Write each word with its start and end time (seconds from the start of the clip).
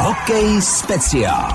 Hokej 0.00 0.62
speciál. 0.62 1.52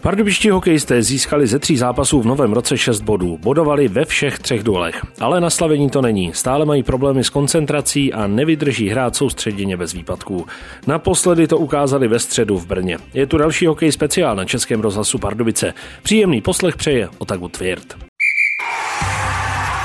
Pardubičtí 0.00 0.50
hokejisté 0.50 1.02
získali 1.02 1.46
ze 1.46 1.58
tří 1.58 1.76
zápasů 1.76 2.22
v 2.22 2.26
novém 2.26 2.52
roce 2.52 2.78
6 2.78 3.00
bodů. 3.00 3.38
Bodovali 3.42 3.88
ve 3.88 4.04
všech 4.04 4.38
třech 4.38 4.62
duelech. 4.62 5.00
Ale 5.20 5.40
na 5.40 5.50
slavení 5.50 5.90
to 5.90 6.02
není. 6.02 6.32
Stále 6.34 6.64
mají 6.64 6.82
problémy 6.82 7.24
s 7.24 7.30
koncentrací 7.30 8.12
a 8.12 8.26
nevydrží 8.26 8.88
hrát 8.88 9.16
soustředěně 9.16 9.76
bez 9.76 9.92
výpadků. 9.92 10.46
Naposledy 10.86 11.46
to 11.46 11.58
ukázali 11.58 12.08
ve 12.08 12.18
středu 12.18 12.58
v 12.58 12.66
Brně. 12.66 12.98
Je 13.14 13.26
tu 13.26 13.38
další 13.38 13.66
hokej 13.66 13.92
speciál 13.92 14.36
na 14.36 14.44
Českém 14.44 14.80
rozhlasu 14.80 15.18
Pardubice. 15.18 15.74
Příjemný 16.02 16.40
poslech 16.40 16.76
přeje 16.76 17.08
Otagu 17.18 17.48
Tvěrt. 17.48 17.96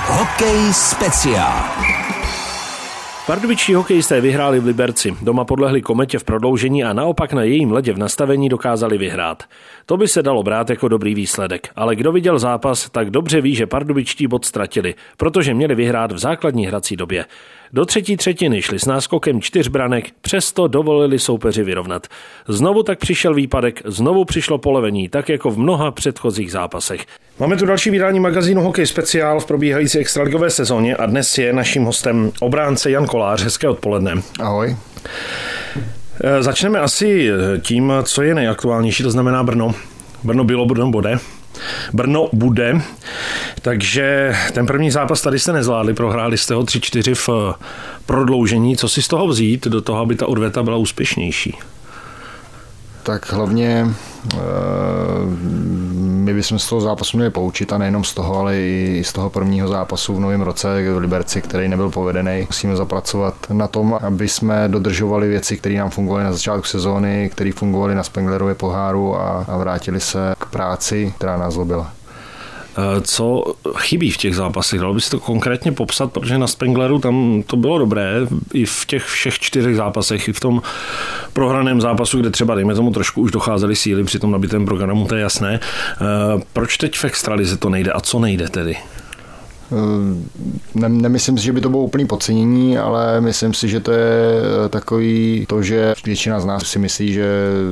Hokej 0.07 0.73
speciál. 0.73 1.92
Pardubičtí 3.27 3.73
hokejisté 3.73 4.21
vyhráli 4.21 4.59
v 4.59 4.65
Liberci. 4.65 5.15
Doma 5.21 5.45
podlehli 5.45 5.81
kometě 5.81 6.19
v 6.19 6.23
prodloužení 6.23 6.83
a 6.83 6.93
naopak 6.93 7.33
na 7.33 7.43
jejím 7.43 7.71
ledě 7.71 7.93
v 7.93 7.97
nastavení 7.97 8.49
dokázali 8.49 8.97
vyhrát. 8.97 9.43
To 9.85 9.97
by 9.97 10.07
se 10.07 10.23
dalo 10.23 10.43
brát 10.43 10.69
jako 10.69 10.87
dobrý 10.87 11.15
výsledek, 11.15 11.69
ale 11.75 11.95
kdo 11.95 12.11
viděl 12.11 12.39
zápas, 12.39 12.89
tak 12.89 13.09
dobře 13.09 13.41
ví, 13.41 13.55
že 13.55 13.67
pardubičtí 13.67 14.27
bod 14.27 14.45
ztratili, 14.45 14.95
protože 15.17 15.53
měli 15.53 15.75
vyhrát 15.75 16.11
v 16.11 16.17
základní 16.17 16.67
hrací 16.67 16.95
době. 16.95 17.25
Do 17.73 17.85
třetí 17.85 18.17
třetiny 18.17 18.61
šli 18.61 18.79
s 18.79 18.85
náskokem 18.85 19.41
čtyř 19.41 19.67
branek, 19.67 20.05
přesto 20.21 20.67
dovolili 20.67 21.19
soupeři 21.19 21.63
vyrovnat. 21.63 22.07
Znovu 22.47 22.83
tak 22.83 22.99
přišel 22.99 23.33
výpadek, 23.33 23.81
znovu 23.85 24.25
přišlo 24.25 24.57
polevení, 24.57 25.09
tak 25.09 25.29
jako 25.29 25.51
v 25.51 25.59
mnoha 25.59 25.91
předchozích 25.91 26.51
zápasech. 26.51 27.05
Máme 27.39 27.57
tu 27.57 27.65
další 27.65 27.89
vydání 27.89 28.19
magazínu 28.19 28.61
Hokej 28.61 28.85
speciál 28.85 29.39
v 29.39 29.45
probíhající 29.45 29.99
extraligové 29.99 30.49
sezóně 30.49 30.95
a 30.95 31.05
dnes 31.05 31.37
je 31.37 31.53
naším 31.53 31.83
hostem 31.83 32.31
obránce 32.39 32.91
Jan 32.91 33.07
Kolář. 33.13 33.43
Hezké 33.43 33.69
odpoledne. 33.69 34.13
Ahoj. 34.39 34.77
E, 36.23 36.43
Začneme 36.43 36.79
asi 36.79 37.29
tím, 37.61 37.93
co 38.03 38.21
je 38.21 38.35
nejaktuálnější, 38.35 39.03
to 39.03 39.11
znamená 39.11 39.43
Brno. 39.43 39.75
Brno 40.23 40.43
bylo, 40.43 40.65
Brno 40.65 40.91
bude. 40.91 41.19
Brno 41.93 42.29
bude, 42.33 42.81
takže 43.61 44.35
ten 44.53 44.65
první 44.65 44.91
zápas 44.91 45.21
tady 45.21 45.39
jste 45.39 45.53
nezvládli, 45.53 45.93
prohráli 45.93 46.37
jste 46.37 46.53
ho 46.53 46.63
3-4 46.63 47.15
v 47.15 47.55
prodloužení. 48.05 48.77
Co 48.77 48.89
si 48.89 49.01
z 49.01 49.07
toho 49.07 49.27
vzít 49.27 49.67
do 49.67 49.81
toho, 49.81 49.99
aby 49.99 50.15
ta 50.15 50.27
odveta 50.27 50.63
byla 50.63 50.77
úspěšnější? 50.77 51.57
Tak 53.03 53.33
hlavně 53.33 53.87
eh, 54.33 54.37
my 55.99 56.33
bychom 56.33 56.59
z 56.59 56.69
toho 56.69 56.81
zápasu 56.81 57.17
měli 57.17 57.31
poučit 57.31 57.73
a 57.73 57.77
nejenom 57.77 58.03
z 58.03 58.13
toho, 58.13 58.39
ale 58.39 58.57
i 58.57 59.03
z 59.05 59.13
toho 59.13 59.29
prvního 59.29 59.67
zápasu 59.67 60.15
v 60.15 60.19
novém 60.19 60.41
roce 60.41 60.93
v 60.93 60.97
Liberci, 60.97 61.41
který 61.41 61.67
nebyl 61.67 61.89
povedený. 61.89 62.45
Musíme 62.49 62.75
zapracovat 62.75 63.35
na 63.49 63.67
tom, 63.67 63.99
aby 64.01 64.27
jsme 64.27 64.67
dodržovali 64.67 65.27
věci, 65.27 65.57
které 65.57 65.75
nám 65.75 65.89
fungovaly 65.89 66.23
na 66.23 66.33
začátku 66.33 66.67
sezóny, 66.67 67.29
které 67.31 67.51
fungovaly 67.51 67.95
na 67.95 68.03
Spenglerově 68.03 68.55
poháru 68.55 69.15
a, 69.15 69.45
a 69.47 69.57
vrátili 69.57 69.99
se 69.99 70.33
k 70.39 70.45
práci, 70.45 71.13
která 71.17 71.37
nás 71.37 71.53
zlobila. 71.53 71.91
Eh, 72.77 73.01
co 73.01 73.43
chybí 73.77 74.11
v 74.11 74.17
těch 74.17 74.35
zápasech? 74.35 74.79
Dalo 74.79 74.93
by 74.93 75.01
si 75.01 75.09
to 75.09 75.19
konkrétně 75.19 75.71
popsat, 75.71 76.11
protože 76.11 76.37
na 76.37 76.47
Spengleru 76.47 76.99
tam 76.99 77.43
to 77.47 77.57
bylo 77.57 77.77
dobré, 77.77 78.13
i 78.53 78.65
v 78.65 78.85
těch 78.85 79.05
všech 79.05 79.39
čtyřech 79.39 79.75
zápasech, 79.75 80.27
i 80.27 80.33
v 80.33 80.39
tom 80.39 80.61
prohraném 81.33 81.81
zápasu, 81.81 82.19
kde 82.19 82.29
třeba, 82.29 82.55
dejme 82.55 82.75
tomu, 82.75 82.91
trošku 82.91 83.21
už 83.21 83.31
docházely 83.31 83.75
síly 83.75 84.03
při 84.03 84.19
tom 84.19 84.31
nabitém 84.31 84.65
programu, 84.65 85.07
to 85.07 85.15
je 85.15 85.21
jasné. 85.21 85.59
Eh, 85.59 86.41
proč 86.53 86.77
teď 86.77 86.97
v 86.97 87.05
extralize 87.05 87.57
to 87.57 87.69
nejde 87.69 87.91
a 87.91 87.99
co 87.99 88.19
nejde 88.19 88.49
tedy? 88.49 88.77
Ne, 90.75 90.89
nemyslím 90.89 91.37
si, 91.37 91.43
že 91.43 91.53
by 91.53 91.61
to 91.61 91.69
bylo 91.69 91.83
úplný 91.83 92.07
podcenění, 92.07 92.77
ale 92.77 93.21
myslím 93.21 93.53
si, 93.53 93.69
že 93.69 93.79
to 93.79 93.91
je 93.91 94.41
eh, 94.65 94.69
takový 94.69 95.45
to, 95.49 95.63
že 95.63 95.93
většina 96.05 96.39
z 96.39 96.45
nás 96.45 96.63
si 96.63 96.79
myslí, 96.79 97.13
že 97.13 97.27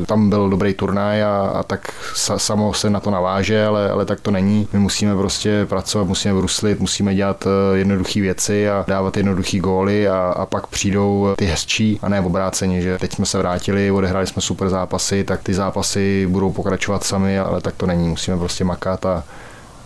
tam 0.05 0.29
byl 0.29 0.49
dobrý 0.49 0.73
turnaj 0.73 1.23
a, 1.23 1.41
a 1.41 1.63
tak 1.63 1.93
sa, 2.15 2.39
samo 2.39 2.73
se 2.73 2.89
na 2.89 2.99
to 2.99 3.11
naváže, 3.11 3.65
ale, 3.65 3.89
ale 3.89 4.05
tak 4.05 4.19
to 4.21 4.31
není. 4.31 4.67
My 4.73 4.79
musíme 4.79 5.15
prostě 5.15 5.65
pracovat, 5.69 6.07
musíme 6.07 6.33
bruslit, 6.33 6.79
musíme 6.79 7.15
dělat 7.15 7.47
eh, 7.47 7.77
jednoduché 7.77 8.21
věci 8.21 8.69
a 8.69 8.85
dávat 8.87 9.17
jednoduché 9.17 9.59
góly 9.59 10.07
a, 10.07 10.17
a 10.17 10.45
pak 10.45 10.67
přijdou 10.67 11.33
ty 11.37 11.45
hezčí 11.45 11.99
a 12.01 12.09
ne 12.09 12.21
obráceně, 12.21 12.81
že 12.81 12.97
teď 12.97 13.13
jsme 13.13 13.25
se 13.25 13.37
vrátili, 13.37 13.91
odehráli 13.91 14.27
jsme 14.27 14.41
super 14.41 14.69
zápasy, 14.69 15.23
tak 15.23 15.43
ty 15.43 15.53
zápasy 15.53 16.27
budou 16.29 16.51
pokračovat 16.51 17.03
sami, 17.03 17.39
ale 17.39 17.61
tak 17.61 17.75
to 17.75 17.85
není. 17.85 18.09
Musíme 18.09 18.37
prostě 18.37 18.63
makat 18.63 19.05
a, 19.05 19.23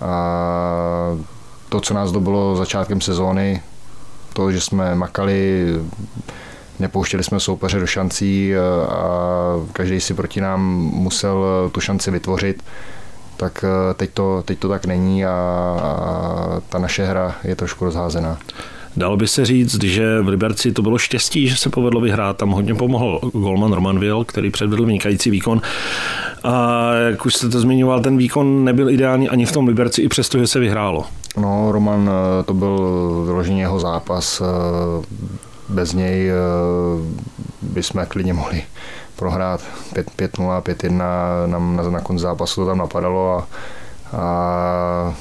a 0.02 1.18
to, 1.75 1.81
co 1.81 1.94
nás 1.94 2.12
dobilo 2.12 2.56
začátkem 2.56 3.02
sezóny, 3.02 3.62
to, 4.34 4.52
že 4.52 4.62
jsme 4.62 4.96
makali, 4.96 5.66
nepouštěli 6.80 7.24
jsme 7.24 7.40
soupeře 7.40 7.80
do 7.80 7.88
šancí 7.88 8.53
eh, 8.53 8.88
a 8.88 9.09
každý 9.74 10.00
si 10.00 10.14
proti 10.14 10.41
nám 10.41 10.62
musel 10.94 11.69
tu 11.72 11.81
šanci 11.81 12.12
vytvořit, 12.12 12.64
tak 13.38 13.66
eh, 13.68 13.94
teď 13.94 14.09
to, 14.14 14.44
teď 14.46 14.59
to 14.59 14.69
tak 14.69 14.85
není 14.85 15.25
a, 15.25 15.30
a 15.31 16.62
ta 16.69 16.80
naše 16.80 17.06
hra 17.06 17.35
je 17.44 17.56
trošku 17.56 17.85
rozházená. 17.85 18.38
Dalo 18.97 19.18
by 19.18 19.28
se 19.28 19.46
říct, 19.46 19.84
že 19.84 20.22
v 20.22 20.28
Liberci 20.28 20.72
to 20.72 20.81
bylo 20.81 20.97
štěstí, 20.97 21.47
že 21.47 21.58
se 21.58 21.69
povedlo 21.69 22.02
vyhrát. 22.02 22.38
Tam 22.38 22.50
hodně 22.50 22.75
pomohl 22.75 23.19
Golman 23.34 23.74
Roman 23.74 24.00
Will, 24.00 24.24
který 24.24 24.52
předvedl 24.52 24.85
vynikající 24.85 25.30
výkon. 25.30 25.62
A 26.44 26.94
jak 26.94 27.25
už 27.25 27.34
jste 27.34 27.50
to 27.50 27.59
zmiňoval, 27.59 28.02
ten 28.02 28.18
výkon 28.18 28.64
nebyl 28.64 28.90
ideální 28.90 29.30
ani 29.30 29.46
v 29.46 29.52
tom 29.52 29.68
Liberci, 29.68 30.02
i 30.02 30.08
přesto, 30.08 30.40
že 30.40 30.47
se 30.47 30.59
vyhrálo. 30.59 31.06
No, 31.38 31.72
Roman, 31.72 32.09
eh, 32.09 32.44
to 32.44 32.53
byl 32.53 32.78
vyloženě 33.25 33.62
jeho 33.62 33.79
zápas. 33.79 34.41
Eh, 34.41 35.06
bez 35.69 35.94
něj 35.94 36.29
eh, 36.29 36.34
bychom 37.62 38.06
klidně 38.06 38.34
mohli 38.34 38.63
prohrát 39.16 39.62
5-0, 39.94 40.62
5-1. 40.62 41.47
Nám 41.47 41.75
na, 41.75 41.90
na 41.90 42.01
konci 42.01 42.22
zápasu 42.22 42.62
to 42.62 42.68
tam 42.68 42.78
napadalo 42.78 43.38
a, 43.38 43.47
a 44.18 45.16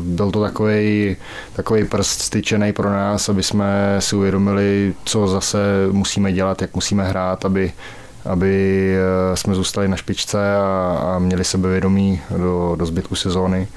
byl 0.00 0.30
to 0.30 0.40
takový, 0.40 1.16
takový 1.52 1.84
prst 1.84 2.22
styčený 2.22 2.72
pro 2.72 2.90
nás, 2.90 3.28
aby 3.28 3.42
jsme 3.42 3.96
si 3.98 4.16
uvědomili, 4.16 4.94
co 5.04 5.26
zase 5.26 5.58
musíme 5.90 6.32
dělat, 6.32 6.62
jak 6.62 6.74
musíme 6.74 7.04
hrát, 7.04 7.44
aby, 7.44 7.72
aby 8.24 8.94
jsme 9.34 9.54
zůstali 9.54 9.88
na 9.88 9.96
špičce 9.96 10.56
a, 10.56 10.98
a 11.06 11.18
měli 11.18 11.44
sebevědomí 11.44 12.20
do, 12.36 12.74
do 12.78 12.86
zbytku 12.86 13.14
sezóny. 13.14 13.68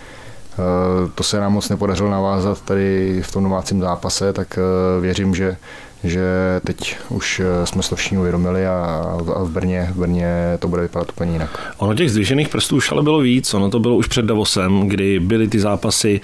Eh, 0.56 1.10
to 1.16 1.24
se 1.24 1.40
nám 1.40 1.54
moc 1.54 1.70
nepodařilo 1.70 2.10
navázat 2.10 2.62
tady 2.62 3.22
v 3.22 3.32
tom 3.32 3.44
domácím 3.44 3.82
zápase, 3.82 4.34
tak 4.34 4.60
eh, 4.60 5.02
věřím, 5.02 5.36
že 5.36 5.58
že 6.04 6.62
teď 6.64 6.98
už 7.10 7.40
eh, 7.46 7.66
jsme 7.66 7.84
se 7.84 7.96
všichni 7.96 8.18
uvědomili 8.18 8.68
a 8.68 9.04
v 9.44 9.50
Brně, 9.50 9.90
v 9.94 10.00
Brně 10.00 10.58
to 10.60 10.68
bude 10.68 10.82
vypadat 10.82 11.10
úplně 11.10 11.32
jinak. 11.32 11.74
Ono 11.78 11.96
těch 11.96 12.12
zdvižených 12.12 12.50
prstů 12.50 12.76
už 12.76 12.92
ale 12.92 13.04
bylo 13.04 13.20
víc, 13.20 13.54
ono 13.54 13.70
to 13.70 13.80
bylo 13.80 13.96
už 13.96 14.08
před 14.08 14.26
Davosem, 14.26 14.88
kdy 14.88 15.20
byly 15.20 15.48
ty 15.48 15.60
zápasy, 15.60 16.22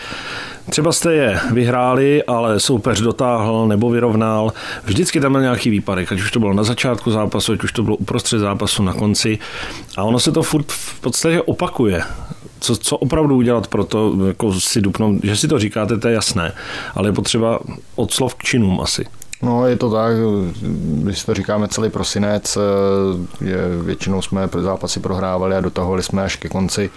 třeba 0.69 0.91
jste 0.91 1.13
je 1.13 1.39
vyhráli, 1.53 2.23
ale 2.23 2.59
soupeř 2.59 3.01
dotáhl 3.01 3.67
nebo 3.67 3.89
vyrovnal, 3.89 4.53
vždycky 4.83 5.19
tam 5.19 5.31
byl 5.31 5.41
nějaký 5.41 5.69
výpadek, 5.69 6.11
ať 6.11 6.19
už 6.19 6.31
to 6.31 6.39
bylo 6.39 6.53
na 6.53 6.63
začátku 6.63 7.11
zápasu, 7.11 7.51
ať 7.51 7.63
už 7.63 7.71
to 7.71 7.83
bylo 7.83 7.95
uprostřed 7.95 8.39
zápasu, 8.39 8.83
na 8.83 8.93
konci. 8.93 9.39
A 9.97 10.03
ono 10.03 10.19
se 10.19 10.31
to 10.31 10.43
furt 10.43 10.71
v 10.71 10.99
podstatě 10.99 11.41
opakuje 11.41 12.03
co, 12.61 12.75
co 12.75 12.97
opravdu 12.97 13.35
udělat 13.35 13.67
pro 13.67 13.83
to, 13.83 14.13
jako 14.27 14.53
si 14.53 14.81
dupnout, 14.81 15.23
že 15.23 15.35
si 15.35 15.47
to 15.47 15.59
říkáte, 15.59 15.97
to 15.97 16.07
je 16.07 16.13
jasné, 16.13 16.53
ale 16.95 17.09
je 17.09 17.13
potřeba 17.13 17.59
od 17.95 18.13
slov 18.13 18.35
k 18.35 18.43
činům 18.43 18.81
asi. 18.81 19.05
No, 19.41 19.67
je 19.67 19.75
to 19.75 19.91
tak, 19.91 20.13
když 21.03 21.23
to 21.23 21.33
říkáme 21.33 21.67
celý 21.67 21.89
prosinec, 21.89 22.57
je, 23.41 23.57
většinou 23.81 24.21
jsme 24.21 24.49
zápasy 24.59 24.99
prohrávali 24.99 25.55
a 25.55 25.61
dotahovali 25.61 26.03
jsme 26.03 26.23
až 26.23 26.35
ke 26.35 26.49
konci 26.49 26.89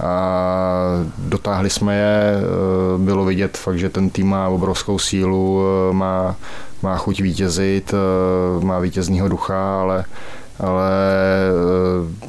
a 0.00 1.04
dotáhli 1.18 1.70
jsme 1.70 1.96
je, 1.96 2.34
bylo 2.98 3.24
vidět 3.24 3.56
fakt, 3.56 3.78
že 3.78 3.88
ten 3.88 4.10
tým 4.10 4.28
má 4.28 4.48
obrovskou 4.48 4.98
sílu, 4.98 5.62
má, 5.92 6.36
má 6.82 6.96
chuť 6.96 7.20
vítězit, 7.20 7.94
má 8.60 8.78
vítězního 8.78 9.28
ducha, 9.28 9.80
ale 9.80 10.04
ale 10.60 10.90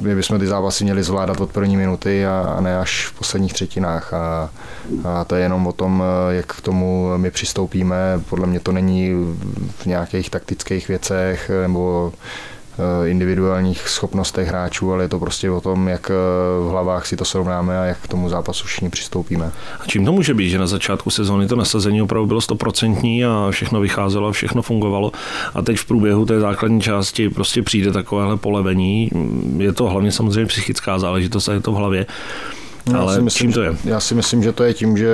my 0.00 0.14
bychom 0.14 0.38
ty 0.38 0.46
zápasy 0.46 0.84
měli 0.84 1.02
zvládat 1.02 1.40
od 1.40 1.52
první 1.52 1.76
minuty 1.76 2.26
a, 2.26 2.56
ne 2.60 2.78
až 2.78 3.06
v 3.06 3.18
posledních 3.18 3.52
třetinách. 3.52 4.14
A, 4.14 4.50
a 5.04 5.24
to 5.24 5.34
je 5.34 5.42
jenom 5.42 5.66
o 5.66 5.72
tom, 5.72 6.02
eh, 6.02 6.34
jak 6.34 6.46
k 6.46 6.60
tomu 6.60 7.12
my 7.16 7.30
přistoupíme. 7.30 8.20
Podle 8.28 8.46
mě 8.46 8.60
to 8.60 8.72
není 8.72 9.12
v 9.78 9.86
nějakých 9.86 10.30
taktických 10.30 10.88
věcech 10.88 11.50
nebo 11.62 12.12
Eh, 12.12 12.59
individuálních 13.06 13.88
schopnostech 13.88 14.48
hráčů, 14.48 14.92
ale 14.92 15.04
je 15.04 15.08
to 15.08 15.18
prostě 15.18 15.50
o 15.50 15.60
tom, 15.60 15.88
jak 15.88 16.10
eh, 16.10 16.14
v 16.64 16.68
hlavách 16.70 17.06
si 17.06 17.16
to 17.16 17.24
srovnáme 17.24 17.78
a 17.78 17.84
jak 17.84 17.98
k 17.98 18.08
tomu 18.08 18.28
zápasu 18.28 18.66
všichni 18.66 18.90
přistoupíme. 18.90 19.52
A 19.80 19.86
čím 19.86 20.04
to 20.04 20.12
může 20.12 20.34
být, 20.34 20.50
že 20.50 20.58
na 20.58 20.66
začátku 20.66 21.10
sezóny 21.10 21.46
to 21.46 21.56
nasazení 21.56 22.02
opravdu 22.02 22.26
bylo 22.26 22.40
stoprocentní 22.40 23.24
a 23.24 23.48
všechno 23.50 23.80
vycházelo 23.80 24.28
a 24.28 24.32
všechno 24.32 24.62
fungovalo 24.62 25.12
a 25.54 25.62
teď 25.62 25.78
v 25.78 25.84
průběhu 25.84 26.26
té 26.26 26.40
základní 26.40 26.80
části 26.80 27.30
prostě 27.30 27.62
přijde 27.62 27.92
takovéhle 27.92 28.36
polevení. 28.36 29.10
Je 29.56 29.72
to 29.72 29.88
hlavně 29.88 30.12
samozřejmě 30.12 30.46
psychická 30.46 30.98
záležitost 30.98 31.48
a 31.48 31.52
je 31.52 31.60
to 31.60 31.72
v 31.72 31.74
hlavě. 31.74 32.06
No, 32.92 33.00
ale 33.00 33.20
myslím, 33.20 33.48
čím 33.48 33.52
to 33.52 33.62
je? 33.62 33.76
Já 33.84 34.00
si 34.00 34.14
myslím, 34.14 34.42
že 34.42 34.52
to 34.52 34.64
je 34.64 34.74
tím, 34.74 34.96
že 34.96 35.10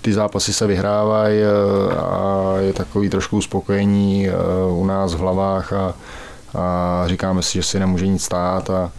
ty 0.00 0.12
zápasy 0.12 0.52
se 0.52 0.66
vyhrávají 0.66 1.40
eh, 1.40 1.94
a 1.96 2.54
je 2.58 2.72
takový 2.72 3.08
trošku 3.08 3.36
uspokojení 3.36 4.28
u 4.70 4.86
nás 4.86 5.14
v 5.14 5.18
hlavách 5.18 5.72
a 5.72 5.94
a 6.54 7.02
říkáme 7.06 7.42
si, 7.42 7.52
že 7.52 7.62
si 7.62 7.78
nemůže 7.78 8.06
nic 8.06 8.24
stát 8.24 8.70
a, 8.70 8.92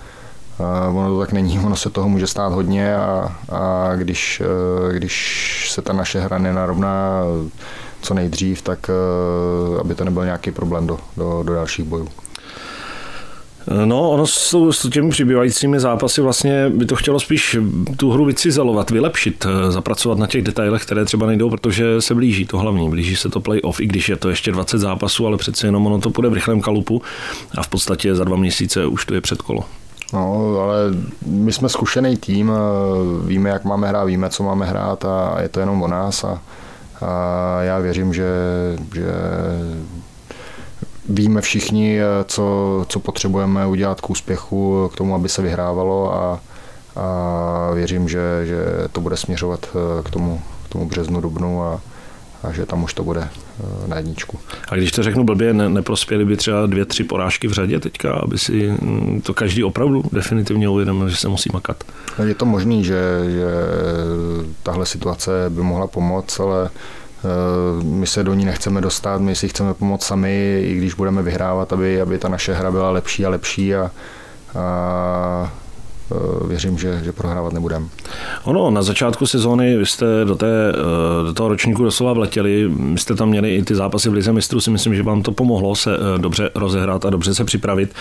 a 0.64 0.88
ono 0.88 1.10
to 1.10 1.20
tak 1.20 1.32
není, 1.32 1.60
ono 1.60 1.76
se 1.76 1.90
toho 1.90 2.10
může 2.10 2.28
stát 2.28 2.54
hodně 2.54 2.96
a, 2.96 3.36
a 3.50 3.96
když, 3.96 4.42
když 4.92 5.68
se 5.72 5.82
ta 5.82 5.94
naše 5.94 6.20
hra 6.20 6.38
nenarovná 6.38 7.24
co 8.02 8.14
nejdřív, 8.14 8.62
tak 8.62 8.90
aby 9.80 9.96
to 9.96 10.06
nebyl 10.06 10.26
nějaký 10.26 10.52
problém 10.52 10.88
do, 10.88 11.00
do, 11.18 11.44
do 11.44 11.54
dalších 11.54 11.86
bojů. 11.86 12.08
No, 13.86 14.10
ono 14.10 14.28
s, 14.28 14.70
s 14.72 14.90
těmi 14.90 15.10
přibývajícími 15.10 15.80
zápasy 15.80 16.22
vlastně 16.22 16.70
by 16.70 16.86
to 16.86 16.96
chtělo 16.96 17.20
spíš 17.20 17.58
tu 17.98 18.12
hru 18.12 18.26
vycizelovat, 18.26 18.92
vylepšit, 18.92 19.46
eh, 19.46 19.72
zapracovat 19.72 20.18
na 20.18 20.28
těch 20.28 20.42
detailech, 20.42 20.82
které 20.82 21.06
třeba 21.06 21.28
nejdou, 21.28 21.50
protože 21.50 22.02
se 22.02 22.16
blíží 22.16 22.46
to 22.46 22.58
hlavní, 22.58 22.90
blíží 22.90 23.16
se 23.16 23.30
to 23.30 23.40
playoff, 23.40 23.80
i 23.80 23.86
když 23.86 24.10
je 24.10 24.16
to 24.18 24.30
ještě 24.30 24.52
20 24.52 24.78
zápasů, 24.78 25.28
ale 25.28 25.38
přece 25.38 25.68
jenom 25.68 25.88
ono 25.88 26.00
to 26.00 26.10
půjde 26.10 26.30
v 26.30 26.34
rychlém 26.34 26.62
kalupu 26.62 27.02
a 27.58 27.64
v 27.64 27.68
podstatě 27.68 28.16
za 28.16 28.24
dva 28.24 28.38
měsíce 28.38 28.86
už 28.86 29.06
to 29.06 29.14
je 29.14 29.22
předkolo. 29.22 29.64
No, 30.14 30.56
ale 30.60 30.78
my 31.26 31.52
jsme 31.52 31.70
zkušený 31.70 32.18
tým, 32.18 32.52
eh, 32.52 33.28
víme, 33.28 33.50
jak 33.50 33.64
máme 33.64 33.88
hrát, 33.88 34.06
víme, 34.06 34.30
co 34.30 34.44
máme 34.44 34.66
hrát 34.66 35.06
a 35.06 35.42
je 35.42 35.50
to 35.50 35.60
jenom 35.60 35.82
o 35.82 35.88
nás 35.88 36.24
a, 36.24 36.42
a 37.02 37.62
já 37.62 37.80
věřím, 37.80 38.14
že, 38.14 38.26
že 38.96 39.06
víme 41.12 41.42
všichni, 41.42 42.00
eh, 42.00 42.06
co, 42.28 42.86
co 42.90 43.00
potřebujeme 43.00 43.68
udělat 43.68 44.02
k 44.02 44.10
úspěchu, 44.10 44.90
k 44.94 44.98
tomu, 44.98 45.16
aby 45.16 45.30
se 45.30 45.42
vyhrávalo 45.42 46.16
a, 46.16 46.40
a 46.96 47.72
věřím, 47.74 48.10
že, 48.10 48.22
že 48.44 48.66
to 48.92 49.02
bude 49.02 49.18
směřovat 49.18 49.70
eh, 49.70 50.04
k 50.04 50.10
tomu, 50.10 50.42
k 50.66 50.70
tomu 50.70 50.90
březnu, 50.90 51.22
dubnu 51.22 51.64
a, 51.64 51.82
a 52.44 52.52
že 52.52 52.66
tam 52.66 52.84
už 52.84 52.94
to 52.94 53.04
bude 53.04 53.22
eh, 53.22 53.88
na 53.88 53.98
jedničku. 53.98 54.40
A 54.70 54.76
když 54.76 54.92
to 54.92 55.04
řeknu 55.04 55.24
blbě, 55.24 55.54
ne, 55.54 55.70
neprospěly 55.70 56.26
by 56.26 56.38
třeba 56.38 56.66
dvě, 56.66 56.86
tři 56.86 57.04
porážky 57.04 57.48
v 57.48 57.52
řadě 57.52 57.80
teďka, 57.80 58.14
aby 58.14 58.38
si 58.38 58.72
hm, 58.82 59.22
to 59.24 59.34
každý 59.34 59.64
opravdu 59.64 60.04
definitivně 60.12 60.70
uvědomil, 60.70 61.10
že 61.10 61.16
se 61.16 61.28
musí 61.28 61.50
makat? 61.54 61.84
Je 62.26 62.36
to 62.36 62.46
možný, 62.46 62.84
že, 62.84 63.02
že 63.28 63.48
tahle 64.64 64.86
situace 64.86 65.32
by 65.50 65.62
mohla 65.62 65.88
pomoct, 65.88 66.40
ale 66.40 66.70
Eh, 66.70 67.01
my 67.84 68.08
se 68.08 68.24
do 68.24 68.34
ní 68.34 68.46
nechceme 68.46 68.82
dostat, 68.82 69.22
my 69.22 69.36
si 69.36 69.50
chceme 69.50 69.74
pomoct 69.74 70.04
sami, 70.04 70.62
i 70.66 70.76
když 70.76 70.94
budeme 70.94 71.22
vyhrávat, 71.22 71.74
aby, 71.74 72.02
aby 72.02 72.18
ta 72.18 72.30
naše 72.30 72.54
hra 72.54 72.72
byla 72.72 72.92
lepší 72.92 73.26
a 73.26 73.30
lepší 73.30 73.76
a, 73.76 73.92
a 74.56 75.42
Eh, 75.44 75.61
věřím, 76.48 76.78
že, 76.78 77.02
že 77.04 77.12
prohrávat 77.12 77.54
nebudeme. 77.54 77.86
Ono, 78.44 78.72
na 78.72 78.82
začátku 78.82 79.26
sezóny 79.26 79.78
vy 79.78 79.86
jste 79.86 80.06
do, 80.26 80.36
té, 80.36 80.48
eh, 80.70 81.24
do 81.28 81.34
toho 81.34 81.50
ročníku 81.50 81.84
doslova 81.84 82.14
vletěli, 82.14 82.68
vy 82.68 82.98
jste 82.98 83.16
tam 83.16 83.30
měli 83.30 83.56
i 83.56 83.64
ty 83.64 83.76
zápasy 83.76 84.10
v 84.10 84.14
Lize 84.14 84.34
mistrů, 84.34 84.62
si 84.62 84.70
myslím, 84.72 84.96
že 84.96 85.04
vám 85.04 85.22
to 85.22 85.32
pomohlo 85.32 85.76
se 85.76 85.96
eh, 85.96 86.20
dobře 86.20 86.50
rozehrát 86.56 87.06
a 87.06 87.10
dobře 87.10 87.36
se 87.36 87.44
připravit. 87.44 87.94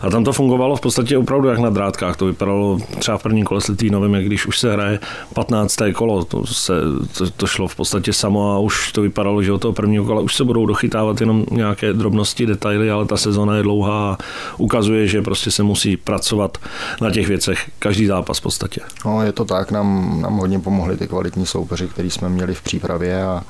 A 0.00 0.10
tam 0.10 0.24
to 0.24 0.32
fungovalo 0.32 0.76
v 0.76 0.80
podstatě 0.80 1.18
opravdu 1.18 1.48
jak 1.48 1.58
na 1.58 1.70
drátkách. 1.70 2.16
To 2.16 2.26
vypadalo 2.26 2.78
třeba 2.98 3.18
v 3.18 3.22
prvním 3.22 3.44
kole 3.44 3.60
s 3.60 3.68
Litvínovým, 3.68 4.14
jak 4.14 4.24
když 4.24 4.46
už 4.46 4.58
se 4.58 4.72
hraje 4.72 5.00
15. 5.34 5.76
kolo, 5.92 6.24
to, 6.24 6.46
se, 6.46 6.72
to, 7.18 7.30
to 7.30 7.46
šlo 7.46 7.68
v 7.68 7.76
podstatě 7.76 8.12
samo 8.12 8.52
a 8.52 8.58
už 8.58 8.92
to 8.92 9.02
vypadalo, 9.02 9.42
že 9.42 9.52
od 9.52 9.60
toho 9.60 9.72
prvního 9.72 10.04
kola 10.04 10.20
už 10.20 10.34
se 10.34 10.44
budou 10.44 10.66
dochytávat 10.66 11.20
jenom 11.20 11.44
nějaké 11.50 11.92
drobnosti, 11.92 12.46
detaily, 12.46 12.90
ale 12.90 13.06
ta 13.06 13.16
sezóna 13.16 13.56
je 13.56 13.62
dlouhá 13.62 14.04
a 14.04 14.18
ukazuje, 14.58 15.06
že 15.06 15.22
prostě 15.22 15.50
se 15.50 15.62
musí 15.62 15.96
pracovat 15.96 16.58
na 17.00 17.10
těch 17.10 17.28
věcech 17.28 17.43
věcech 17.46 17.70
každý 17.78 18.06
zápas 18.06 18.38
v 18.38 18.42
podstatě. 18.42 18.80
No, 19.04 19.22
je 19.22 19.32
to 19.32 19.44
tak, 19.44 19.70
nám, 19.70 20.20
nám 20.22 20.36
hodně 20.36 20.58
pomohli 20.58 20.96
ty 20.96 21.08
kvalitní 21.08 21.46
soupeři, 21.46 21.88
který 21.88 22.10
jsme 22.10 22.28
měli 22.28 22.54
v 22.54 22.62
přípravě 22.62 23.24
a, 23.24 23.42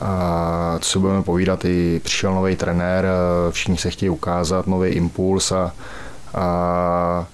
a 0.00 0.78
co 0.80 0.90
si 0.90 0.98
budeme 0.98 1.22
povídat, 1.22 1.64
i 1.64 2.00
přišel 2.04 2.34
nový 2.34 2.56
trenér, 2.56 3.06
všichni 3.50 3.78
se 3.78 3.90
chtějí 3.90 4.10
ukázat, 4.10 4.66
nový 4.66 4.90
impuls 4.90 5.52
a, 5.52 5.72
a 6.34 7.26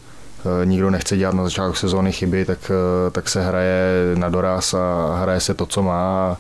e, 0.63 0.67
nikdo 0.67 0.91
nechce 0.91 1.17
dělat 1.17 1.35
na 1.35 1.45
začátku 1.45 1.77
sezóny 1.77 2.13
chyby, 2.13 2.45
tak, 2.45 2.71
e, 2.71 3.11
tak 3.11 3.29
se 3.29 3.45
hraje 3.45 3.93
na 4.15 4.29
doraz 4.29 4.75
a 4.75 5.17
hraje 5.23 5.41
se 5.41 5.55
to, 5.55 5.67
co 5.67 5.83
má. 5.83 6.37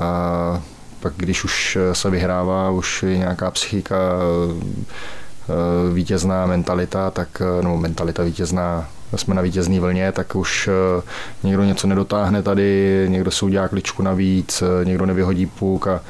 A 0.00 0.62
pak 1.00 1.12
když 1.16 1.44
už 1.44 1.78
se 1.92 2.10
vyhrává, 2.10 2.70
už 2.70 3.02
je 3.02 3.18
nějaká 3.18 3.50
psychika 3.50 3.96
e, 3.96 5.94
vítězná 5.94 6.46
mentalita, 6.46 7.10
tak, 7.10 7.42
nebo 7.62 7.76
mentalita 7.76 8.22
vítězná 8.22 8.88
jsme 9.18 9.34
na 9.34 9.42
vítězný 9.42 9.80
vlně, 9.80 10.12
tak 10.12 10.36
už 10.36 10.68
eh, 10.68 11.02
někdo 11.42 11.64
něco 11.64 11.86
nedotáhne 11.86 12.42
tady, 12.42 13.06
někdo 13.08 13.30
si 13.30 13.44
udělá 13.44 13.68
kličku 13.68 14.02
navíc, 14.02 14.62
eh, 14.62 14.84
někdo 14.84 15.06
nevyhodí 15.06 15.46
půk 15.46 15.86
a, 15.86 16.00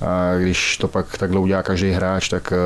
a 0.00 0.38
když 0.38 0.76
to 0.76 0.88
pak 0.88 1.18
takhle 1.18 1.40
udělá 1.40 1.62
každý 1.62 1.90
hráč, 1.90 2.28
tak 2.28 2.52
eh, 2.52 2.56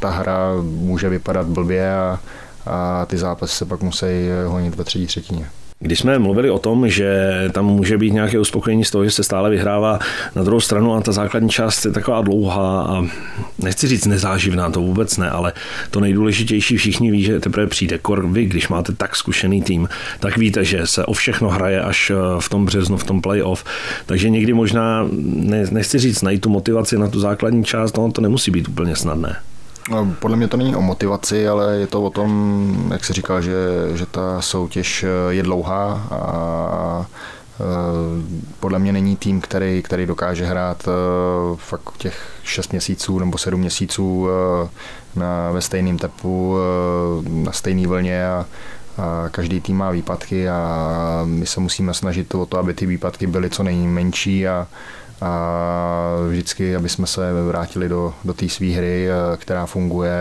ta 0.00 0.10
hra 0.10 0.38
může 0.62 1.08
vypadat 1.08 1.46
blbě 1.46 1.94
a, 1.94 2.20
a 2.66 3.06
ty 3.06 3.18
zápasy 3.18 3.56
se 3.56 3.64
pak 3.64 3.80
musí 3.80 4.06
honit 4.46 4.74
ve 4.74 4.84
třetí 4.84 5.06
třetině. 5.06 5.50
Když 5.82 5.98
jsme 5.98 6.18
mluvili 6.18 6.50
o 6.50 6.58
tom, 6.58 6.88
že 6.88 7.32
tam 7.52 7.66
může 7.66 7.98
být 7.98 8.12
nějaké 8.12 8.38
uspokojení 8.38 8.84
z 8.84 8.90
toho, 8.90 9.04
že 9.04 9.10
se 9.10 9.24
stále 9.24 9.50
vyhrává 9.50 9.98
na 10.34 10.42
druhou 10.42 10.60
stranu 10.60 10.94
a 10.94 11.00
ta 11.00 11.12
základní 11.12 11.48
část 11.48 11.84
je 11.84 11.90
taková 11.90 12.22
dlouhá 12.22 12.82
a 12.82 13.04
nechci 13.62 13.88
říct 13.88 14.06
nezáživná, 14.06 14.70
to 14.70 14.80
vůbec 14.80 15.16
ne, 15.16 15.30
ale 15.30 15.52
to 15.90 16.00
nejdůležitější 16.00 16.76
všichni 16.76 17.10
ví, 17.10 17.22
že 17.22 17.40
teprve 17.40 17.66
přijde. 17.66 17.98
Kor 17.98 18.26
vy, 18.26 18.44
když 18.46 18.68
máte 18.68 18.92
tak 18.92 19.16
zkušený 19.16 19.62
tým, 19.62 19.88
tak 20.20 20.36
víte, 20.36 20.64
že 20.64 20.86
se 20.86 21.04
o 21.04 21.12
všechno 21.12 21.48
hraje 21.48 21.82
až 21.82 22.12
v 22.38 22.48
tom 22.48 22.64
březnu, 22.64 22.96
v 22.96 23.04
tom 23.04 23.22
playoff. 23.22 23.64
Takže 24.06 24.30
někdy 24.30 24.52
možná, 24.52 25.08
ne, 25.22 25.64
nechci 25.70 25.98
říct, 25.98 26.22
najít 26.22 26.40
tu 26.40 26.50
motivaci 26.50 26.98
na 26.98 27.08
tu 27.08 27.20
základní 27.20 27.64
část, 27.64 27.96
no 27.96 28.12
to 28.12 28.20
nemusí 28.20 28.50
být 28.50 28.68
úplně 28.68 28.96
snadné. 28.96 29.36
No, 29.90 30.14
podle 30.18 30.36
mě 30.36 30.48
to 30.48 30.56
není 30.56 30.76
o 30.76 30.80
motivaci, 30.80 31.48
ale 31.48 31.76
je 31.76 31.86
to 31.86 32.02
o 32.02 32.10
tom, 32.10 32.90
jak 32.92 33.04
se 33.04 33.12
říkal, 33.12 33.42
že, 33.42 33.54
že 33.94 34.06
ta 34.06 34.42
soutěž 34.42 35.04
eh, 35.04 35.34
je 35.34 35.42
dlouhá 35.42 36.06
a 36.10 37.06
eh, 37.06 37.64
podle 38.60 38.78
mě 38.78 38.92
není 38.92 39.16
tým, 39.16 39.40
který, 39.40 39.82
který 39.82 40.06
dokáže 40.06 40.46
hrát 40.46 40.88
eh, 40.88 40.92
fakt 41.56 41.96
těch 41.98 42.32
6 42.42 42.72
měsíců 42.72 43.18
nebo 43.18 43.38
7 43.38 43.60
měsíců 43.60 44.28
na, 45.16 45.50
ve 45.50 45.60
stejném 45.60 45.98
tepu, 45.98 46.56
na 47.28 47.52
stejné 47.52 47.88
vlně 47.88 48.26
a, 48.26 48.46
a 48.98 49.28
každý 49.28 49.60
tým 49.60 49.76
má 49.76 49.90
výpadky 49.90 50.48
a 50.48 51.22
my 51.24 51.46
se 51.46 51.60
musíme 51.60 51.94
snažit 51.94 52.34
o 52.34 52.46
to, 52.46 52.58
aby 52.58 52.74
ty 52.74 52.86
výpadky 52.86 53.26
byly 53.26 53.50
co 53.50 53.62
nejmenší 53.62 54.48
a, 54.48 54.66
a 55.22 56.16
vždycky, 56.28 56.76
aby 56.76 56.88
jsme 56.88 57.06
se 57.06 57.32
vrátili 57.32 57.88
do, 57.88 58.14
do 58.24 58.34
té 58.34 58.48
své 58.48 58.66
hry, 58.66 59.08
eh, 59.08 59.36
která 59.36 59.66
funguje, 59.66 60.12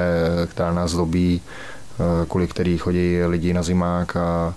eh, 0.44 0.48
která 0.48 0.74
nás 0.74 0.92
dobí, 0.92 1.42
eh, 1.42 2.26
kvůli 2.26 2.48
který 2.48 2.78
chodí 2.78 3.24
lidi 3.24 3.54
na 3.54 3.64
zimák 3.64 4.16
a, 4.16 4.54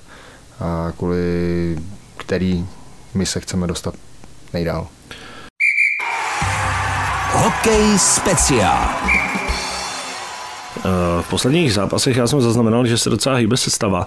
a 0.61 0.93
kvůli 0.97 1.79
který 2.17 2.67
my 3.15 3.27
se 3.27 3.41
chceme 3.41 3.67
dostat 3.67 3.95
nejdál. 4.53 4.87
Hokej 7.33 7.99
speciál. 7.99 8.89
V 11.21 11.31
posledních 11.31 11.73
zápasech 11.73 12.17
já 12.17 12.27
jsem 12.27 12.41
zaznamenal, 12.41 12.87
že 12.87 12.99
se 12.99 13.11
docela 13.11 13.37
hýbe 13.37 13.57
sestava. 13.57 14.07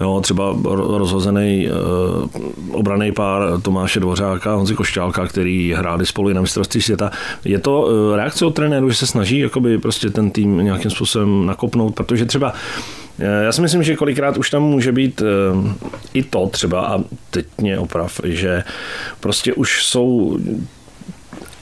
Jo, 0.00 0.20
třeba 0.20 0.56
rozhozený 0.74 1.68
uh, 1.68 2.76
obraný 2.78 3.12
pár 3.12 3.60
Tomáše 3.62 4.00
Dvořáka 4.00 4.52
a 4.52 4.54
Honzi 4.54 4.74
Košťálka, 4.74 5.26
který 5.26 5.72
hráli 5.72 6.06
spolu 6.06 6.30
i 6.30 6.34
na 6.34 6.40
mistrovství 6.40 6.82
světa. 6.82 7.10
Je 7.44 7.58
to 7.58 7.80
uh, 7.80 8.16
reakce 8.16 8.46
od 8.46 8.50
trenéru, 8.50 8.90
že 8.90 8.96
se 8.96 9.06
snaží 9.06 9.38
jakoby 9.38 9.78
prostě 9.78 10.10
ten 10.10 10.30
tým 10.30 10.56
nějakým 10.56 10.90
způsobem 10.90 11.46
nakopnout, 11.46 11.94
protože 11.94 12.24
třeba 12.24 12.52
eh, 13.18 13.44
já 13.44 13.52
si 13.52 13.60
myslím, 13.60 13.82
že 13.82 13.96
kolikrát 13.96 14.36
už 14.36 14.50
tam 14.50 14.62
může 14.62 14.92
být 14.92 15.22
i 16.14 16.22
to 16.22 16.46
třeba, 16.46 16.80
a 16.80 16.98
teď 17.30 17.46
mě 17.58 17.78
oprav, 17.78 18.20
že 18.24 18.64
prostě 19.20 19.54
už 19.54 19.84
jsou 19.84 20.38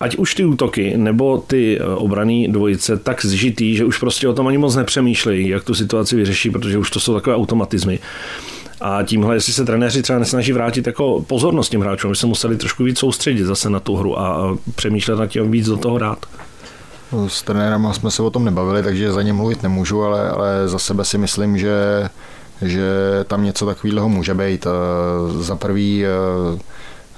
ať 0.01 0.17
už 0.17 0.35
ty 0.35 0.45
útoky 0.45 0.97
nebo 0.97 1.39
ty 1.47 1.79
eh, 1.81 1.85
obraný 1.85 2.49
dvojice 2.49 2.97
tak 2.97 3.25
zžitý, 3.25 3.77
že 3.77 3.85
už 3.85 3.99
prostě 3.99 4.29
o 4.29 4.33
tom 4.33 4.47
ani 4.47 4.59
moc 4.59 4.77
nepřemýšlejí, 4.77 5.49
jak 5.49 5.65
tu 5.65 5.75
situaci 5.75 6.17
vyřeší, 6.17 6.51
protože 6.51 6.79
už 6.79 6.91
to 6.91 7.01
jsou 7.01 7.15
takové 7.15 7.37
automatizmy. 7.37 7.99
A 8.81 9.03
tímhle, 9.03 9.37
jestli 9.37 9.53
se 9.53 9.65
trenéři 9.65 10.03
třeba 10.03 10.19
nesnaží 10.19 10.53
vrátit 10.53 10.87
jako 10.87 11.25
pozornost 11.27 11.69
těm 11.69 11.81
hráčům, 11.81 12.15
že 12.15 12.21
se 12.21 12.27
museli 12.27 12.57
trošku 12.57 12.85
víc 12.85 12.99
soustředit 12.99 13.45
zase 13.45 13.71
na 13.71 13.81
tu 13.81 13.97
hru 13.97 14.21
a 14.21 14.57
přemýšlet 14.75 15.17
nad 15.19 15.27
tím 15.27 15.51
víc 15.51 15.67
do 15.67 15.77
toho 15.77 15.99
dát. 15.99 16.27
No, 17.13 17.29
s 17.29 17.43
trenérem 17.43 17.89
jsme 17.93 18.11
se 18.11 18.23
o 18.23 18.31
tom 18.31 18.45
nebavili, 18.45 18.83
takže 18.83 19.13
za 19.13 19.23
ně 19.23 19.33
mluvit 19.33 19.63
nemůžu, 19.63 20.03
ale, 20.03 20.31
ale 20.31 20.69
za 20.69 20.79
sebe 20.79 21.05
si 21.05 21.19
myslím, 21.19 21.59
že, 21.59 22.09
že 22.63 22.85
tam 23.27 23.45
něco 23.45 23.67
takového 23.67 24.09
může 24.09 24.35
být. 24.35 24.67
Eh, 24.67 25.43
za 25.43 25.57
prvý 25.57 26.05
eh, 26.05 26.09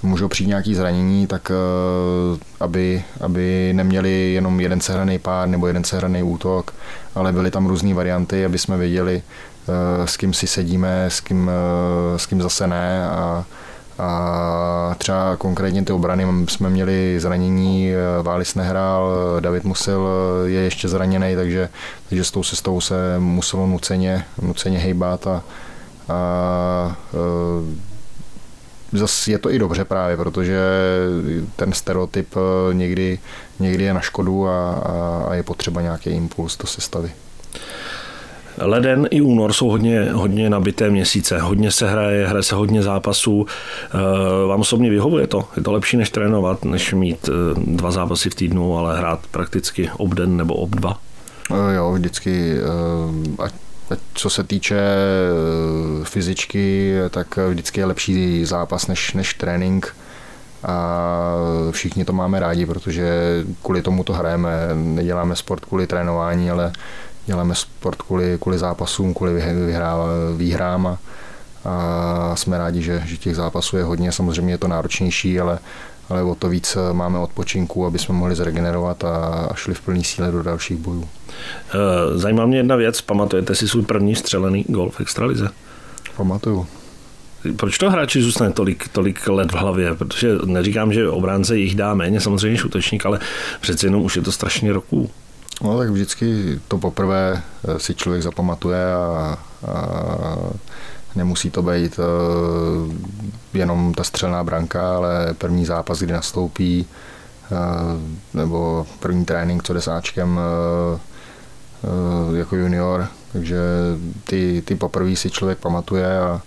můžou 0.02 0.28
přijít 0.28 0.48
nějaký 0.48 0.74
zranění, 0.74 1.26
tak 1.26 1.50
eh, 1.50 2.38
aby, 2.60 3.04
aby 3.20 3.72
neměli 3.72 4.32
jenom 4.32 4.60
jeden 4.60 4.80
sehraný 4.80 5.18
pár 5.18 5.48
nebo 5.48 5.66
jeden 5.66 5.84
sehraný 5.84 6.22
útok, 6.22 6.74
ale 7.14 7.32
byly 7.32 7.50
tam 7.50 7.66
různé 7.66 7.94
varianty, 7.94 8.44
aby 8.44 8.58
jsme 8.58 8.76
věděli, 8.76 9.22
eh, 9.22 10.06
s 10.06 10.16
kým 10.16 10.34
si 10.34 10.46
sedíme, 10.46 11.04
s 11.04 11.20
kým, 11.20 11.50
eh, 11.50 12.18
s 12.18 12.26
kým 12.26 12.42
zase 12.42 12.66
ne. 12.66 13.08
A, 13.08 13.44
A 14.00 14.94
třeba 14.98 15.36
konkrétně 15.36 15.84
ty 15.84 15.92
obrany 15.92 16.24
jsme 16.48 16.70
měli 16.70 17.20
zranění, 17.20 17.92
Vális 18.22 18.54
nehrál, 18.54 19.12
David 19.40 19.64
Musil 19.64 20.08
je 20.46 20.60
ještě 20.60 20.88
zraněný, 20.88 21.36
takže, 21.36 21.68
takže 22.08 22.24
s 22.24 22.30
tou 22.30 22.44
cestou 22.44 22.80
se 22.80 23.18
muselo 23.18 23.66
nuceně, 23.66 24.24
nuceně 24.42 24.78
hejbat 24.78 25.26
a, 25.26 25.42
a 26.08 26.96
zase 28.92 29.30
je 29.30 29.38
to 29.38 29.50
i 29.50 29.58
dobře 29.58 29.84
právě, 29.84 30.16
protože 30.16 30.60
ten 31.56 31.72
stereotyp 31.72 32.34
někdy, 32.72 33.18
někdy 33.60 33.84
je 33.84 33.94
na 33.94 34.00
škodu 34.00 34.48
a, 34.48 34.74
a 35.28 35.34
je 35.34 35.42
potřeba 35.42 35.80
nějaký 35.80 36.10
impuls 36.10 36.56
do 36.56 36.66
sestavy. 36.66 37.12
Leden 38.58 39.08
i 39.10 39.20
únor 39.20 39.52
jsou 39.52 39.68
hodně, 39.68 40.12
hodně 40.12 40.50
nabité 40.50 40.90
měsíce, 40.90 41.38
hodně 41.38 41.70
se 41.70 41.90
hraje, 41.90 42.26
hraje 42.26 42.42
se 42.42 42.54
hodně 42.54 42.82
zápasů. 42.82 43.46
Eh, 43.46 44.46
vám 44.46 44.60
osobně 44.60 44.90
vyhovuje 44.90 45.26
to? 45.26 45.48
Je 45.56 45.62
to 45.62 45.72
lepší 45.72 45.96
než 45.96 46.10
trénovat, 46.10 46.64
než 46.64 46.94
mít 46.94 47.28
eh, 47.28 47.60
dva 47.66 47.90
zápasy 47.90 48.30
v 48.30 48.34
týdnu, 48.34 48.78
ale 48.78 48.98
hrát 48.98 49.20
prakticky 49.30 49.90
obden 49.96 50.36
nebo 50.36 50.54
ob 50.54 50.70
dva? 50.70 50.98
Eh, 51.50 51.74
jo, 51.74 51.92
vždycky, 51.92 52.56
ať 53.38 53.52
co 54.14 54.30
se 54.30 54.44
týče 54.44 54.80
fyzičky, 56.04 56.94
tak 57.10 57.36
vždycky 57.36 57.80
je 57.80 57.84
lepší 57.84 58.44
zápas 58.44 58.86
než, 58.86 59.12
než 59.12 59.34
trénink. 59.34 59.96
A 60.64 61.36
všichni 61.70 62.04
to 62.04 62.12
máme 62.12 62.40
rádi, 62.40 62.66
protože 62.66 63.12
kvůli 63.62 63.82
tomu 63.82 64.04
to 64.04 64.12
hrajeme, 64.12 64.52
neděláme 64.74 65.36
sport 65.36 65.64
kvůli 65.64 65.86
trénování, 65.86 66.50
ale 66.50 66.72
děláme 67.26 67.54
sport 67.54 68.02
kvůli, 68.02 68.38
kvůli 68.40 68.58
zápasům, 68.58 69.14
kvůli 69.14 69.32
vyhrá, 69.66 69.96
výhrám. 70.36 70.86
A, 70.86 70.96
a 71.64 72.36
jsme 72.36 72.58
rádi, 72.58 72.82
že, 72.82 73.02
že 73.06 73.16
těch 73.16 73.36
zápasů 73.36 73.76
je 73.76 73.84
hodně. 73.84 74.12
Samozřejmě 74.12 74.54
je 74.54 74.58
to 74.58 74.68
náročnější, 74.68 75.40
ale, 75.40 75.58
ale 76.10 76.22
o 76.22 76.34
to 76.34 76.48
víc 76.48 76.76
máme 76.92 77.18
odpočinku, 77.18 77.86
aby 77.86 77.98
jsme 77.98 78.14
mohli 78.14 78.34
zregenerovat 78.34 79.04
a, 79.04 79.48
šli 79.54 79.74
v 79.74 79.80
plný 79.80 80.04
síle 80.04 80.32
do 80.32 80.42
dalších 80.42 80.76
bojů. 80.76 81.08
Eh, 81.74 82.18
zajímá 82.18 82.46
mě 82.46 82.56
jedna 82.56 82.76
věc, 82.76 83.00
pamatujete 83.00 83.54
si 83.54 83.68
svůj 83.68 83.82
první 83.82 84.14
střelený 84.14 84.64
gol 84.68 84.90
v 84.90 85.00
extralize? 85.00 85.48
Pamatuju. 86.16 86.66
Proč 87.56 87.78
to 87.78 87.90
hráči 87.90 88.22
zůstane 88.22 88.52
tolik, 88.52 88.88
tolik 88.88 89.28
let 89.28 89.52
v 89.52 89.54
hlavě? 89.54 89.94
Protože 89.94 90.38
neříkám, 90.44 90.92
že 90.92 91.08
obránce 91.08 91.58
jich 91.58 91.74
dá 91.74 91.94
méně, 91.94 92.20
samozřejmě 92.20 92.50
než 92.50 92.64
útočník, 92.64 93.06
ale 93.06 93.18
přece 93.60 93.86
jenom 93.86 94.02
už 94.02 94.16
je 94.16 94.22
to 94.22 94.32
strašně 94.32 94.72
roků. 94.72 95.10
No 95.62 95.78
tak 95.78 95.90
vždycky 95.90 96.58
to 96.68 96.78
poprvé 96.78 97.42
eh, 97.68 97.78
si 97.78 97.94
člověk 97.94 98.22
zapamatuje 98.22 98.94
a, 98.94 99.38
a 99.66 100.36
nemusí 101.16 101.50
to 101.50 101.62
být 101.62 101.98
uh, 101.98 102.04
jenom 103.54 103.94
ta 103.94 104.04
střelná 104.04 104.44
branka, 104.44 104.96
ale 104.96 105.34
první 105.38 105.64
zápas, 105.64 105.98
kdy 105.98 106.12
nastoupí, 106.12 106.86
uh, 107.50 107.58
nebo 108.34 108.86
první 109.00 109.24
trénink, 109.24 109.62
co 109.62 109.72
jde 109.72 109.80
sáčkem 109.80 110.40
uh, 110.40 112.36
jako 112.36 112.56
junior, 112.56 113.08
takže 113.32 113.58
ty, 114.24 114.62
ty 114.64 114.74
poprvé 114.74 115.16
si 115.16 115.30
člověk 115.30 115.58
pamatuje 115.58 116.18
a, 116.18 116.42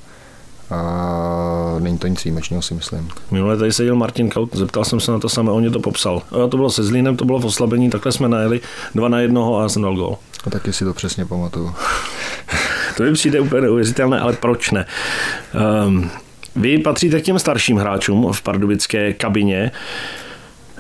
a 0.69 1.75
není 1.79 1.97
to 1.97 2.07
nic 2.07 2.23
výjimečného, 2.23 2.61
si 2.61 2.73
myslím. 2.73 3.09
Minule 3.31 3.57
tady 3.57 3.73
seděl 3.73 3.95
Martin 3.95 4.29
Kaut, 4.29 4.55
zeptal 4.55 4.85
jsem 4.85 4.99
se 4.99 5.11
na 5.11 5.19
to 5.19 5.29
samé, 5.29 5.51
on 5.51 5.61
mě 5.61 5.71
to 5.71 5.79
popsal. 5.79 6.21
A 6.31 6.47
to 6.47 6.57
bylo 6.57 6.69
se 6.69 6.83
Zlínem, 6.83 7.17
to 7.17 7.25
bylo 7.25 7.39
v 7.39 7.45
oslabení, 7.45 7.89
takhle 7.89 8.11
jsme 8.11 8.29
najeli 8.29 8.61
dva 8.95 9.09
na 9.09 9.19
jednoho 9.19 9.57
a 9.57 9.61
já 9.61 9.69
jsem 9.69 9.81
dal 9.81 9.95
gol. 9.95 10.17
A 10.47 10.49
taky 10.49 10.73
si 10.73 10.85
to 10.85 10.93
přesně 10.93 11.25
pamatuju. 11.25 11.75
to 12.97 13.03
mi 13.03 13.13
přijde 13.13 13.39
úplně 13.39 13.61
neuvěřitelné, 13.61 14.19
ale 14.19 14.33
proč 14.33 14.71
ne? 14.71 14.85
Um, 15.85 16.09
vy 16.55 16.77
patříte 16.77 17.21
k 17.21 17.23
těm 17.23 17.39
starším 17.39 17.77
hráčům 17.77 18.31
v 18.31 18.41
pardubické 18.41 19.13
kabině. 19.13 19.71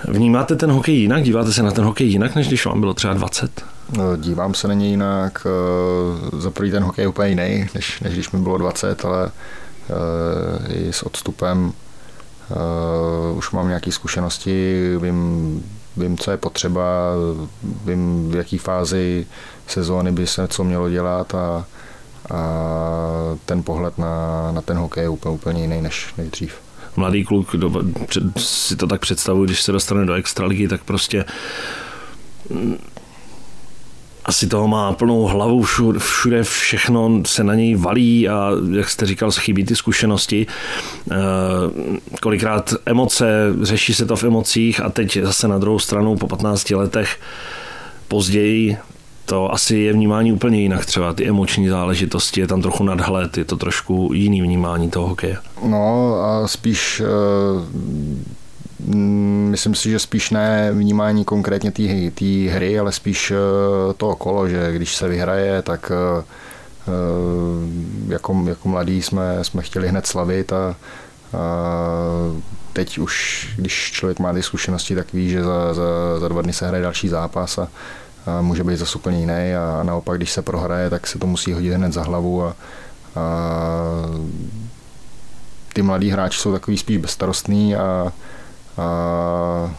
Vnímáte 0.07 0.55
ten 0.55 0.71
hokej 0.71 0.95
jinak? 0.95 1.23
Díváte 1.23 1.53
se 1.53 1.63
na 1.63 1.71
ten 1.71 1.83
hokej 1.83 2.07
jinak, 2.07 2.35
než 2.35 2.47
když 2.47 2.65
vám 2.65 2.79
bylo 2.79 2.93
třeba 2.93 3.13
20? 3.13 3.65
No, 3.97 4.17
dívám 4.17 4.53
se 4.53 4.67
na 4.67 4.73
něj 4.73 4.89
jinak. 4.89 5.47
Eh, 5.47 6.41
za 6.41 6.51
prvý 6.51 6.71
ten 6.71 6.83
hokej 6.83 7.03
je 7.03 7.07
úplně 7.07 7.29
jiný, 7.29 7.67
než, 7.75 7.99
než 7.99 8.13
když 8.13 8.31
mi 8.31 8.39
bylo 8.39 8.57
20, 8.57 9.05
ale 9.05 9.31
Eh, 9.89 10.73
i 10.73 10.93
s 10.93 11.03
odstupem. 11.03 11.73
Eh, 12.51 13.33
už 13.35 13.51
mám 13.51 13.67
nějaké 13.67 13.91
zkušenosti, 13.91 14.75
vím, 15.01 15.63
vím, 15.97 16.17
co 16.17 16.31
je 16.31 16.37
potřeba, 16.37 17.11
vím, 17.85 18.29
v 18.31 18.35
jaké 18.35 18.57
fázi 18.57 19.27
sezóny 19.67 20.11
by 20.11 20.27
se 20.27 20.47
co 20.47 20.63
mělo 20.63 20.89
dělat 20.89 21.35
a, 21.35 21.65
a 22.31 22.39
ten 23.45 23.63
pohled 23.63 23.97
na, 23.97 24.51
na 24.51 24.61
ten 24.61 24.77
hokej 24.77 25.03
je 25.03 25.09
úplně, 25.09 25.35
úplně 25.35 25.61
jiný 25.61 25.81
než, 25.81 26.13
než 26.17 26.29
dřív 26.29 26.53
mladý 26.95 27.23
kluk, 27.23 27.55
si 28.37 28.75
to 28.75 28.87
tak 28.87 29.01
představuji, 29.01 29.45
když 29.45 29.61
se 29.61 29.71
dostane 29.71 30.05
do 30.05 30.13
extraligy, 30.13 30.67
tak 30.67 30.83
prostě 30.83 31.25
asi 34.25 34.47
toho 34.47 34.67
má 34.67 34.93
plnou 34.93 35.23
hlavu, 35.23 35.63
všude, 35.63 36.43
všechno 36.43 37.21
se 37.25 37.43
na 37.43 37.55
něj 37.55 37.75
valí 37.75 38.29
a 38.29 38.51
jak 38.75 38.89
jste 38.89 39.05
říkal, 39.05 39.31
chybí 39.31 39.65
ty 39.65 39.75
zkušenosti. 39.75 40.47
Eh, 41.11 41.15
kolikrát 42.21 42.73
emoce, 42.85 43.53
řeší 43.61 43.93
se 43.93 44.05
to 44.05 44.15
v 44.15 44.23
emocích 44.23 44.79
a 44.79 44.89
teď 44.89 45.17
zase 45.23 45.47
na 45.47 45.57
druhou 45.57 45.79
stranu 45.79 46.17
po 46.17 46.27
15 46.27 46.75
letech 46.75 47.19
později 48.07 48.77
to 49.25 49.53
asi 49.53 49.77
je 49.77 49.93
vnímání 49.93 50.33
úplně 50.33 50.61
jinak 50.61 50.85
třeba, 50.85 51.13
ty 51.13 51.27
emoční 51.27 51.67
záležitosti, 51.67 52.41
je 52.41 52.47
tam 52.47 52.61
trochu 52.61 52.83
nadhled, 52.83 53.37
je 53.37 53.45
to 53.45 53.57
trošku 53.57 54.09
jiný 54.13 54.41
vnímání 54.41 54.89
toho 54.89 55.07
hokeje. 55.07 55.37
No 55.63 56.15
a 56.21 56.47
spíš 56.47 57.01
uh 57.01 58.43
Mm, 58.85 59.47
myslím 59.51 59.75
si, 59.75 59.89
že 59.89 59.99
spíš 59.99 60.29
ne 60.29 60.71
vnímání 60.71 61.25
konkrétně 61.25 61.71
té 61.71 62.49
hry, 62.49 62.79
ale 62.79 62.91
spíš 62.91 63.31
eh, 63.31 63.93
to 63.93 64.09
okolo, 64.09 64.49
že 64.49 64.71
když 64.71 64.95
se 64.95 65.07
vyhraje, 65.07 65.61
tak 65.61 65.91
eh, 65.91 66.23
eh, 66.87 68.13
jako, 68.13 68.43
jako 68.47 68.69
mladí 68.69 69.01
jsme, 69.01 69.43
jsme 69.43 69.61
chtěli 69.61 69.87
hned 69.87 70.07
slavit 70.07 70.53
a, 70.53 70.57
a 70.57 70.75
teď 72.73 72.97
už, 72.97 73.47
když 73.57 73.91
člověk 73.91 74.19
má 74.19 74.33
ty 74.33 74.43
zkušenosti, 74.43 74.95
tak 74.95 75.13
ví, 75.13 75.29
že 75.29 75.43
za, 75.43 75.73
za, 75.73 76.19
za 76.19 76.27
dva 76.27 76.41
dny 76.41 76.53
se 76.53 76.67
hraje 76.67 76.83
další 76.83 77.09
zápas 77.09 77.57
a 77.57 77.67
může 78.41 78.63
být 78.63 78.77
zase 78.77 78.95
úplně 78.95 79.19
jiný 79.19 79.55
a 79.55 79.83
naopak, 79.83 80.17
když 80.17 80.31
se 80.31 80.41
prohraje, 80.41 80.89
tak 80.89 81.07
se 81.07 81.19
to 81.19 81.27
musí 81.27 81.53
hodit 81.53 81.73
hned 81.73 81.93
za 81.93 82.03
hlavu 82.03 82.43
a, 82.43 82.47
a 82.47 82.55
ty 85.73 85.81
mladí 85.81 86.09
hráči 86.09 86.39
jsou 86.39 86.51
takový 86.51 86.77
spíš 86.77 86.97
bezstarostný 86.97 87.75
a, 87.75 88.11
a 88.77 89.75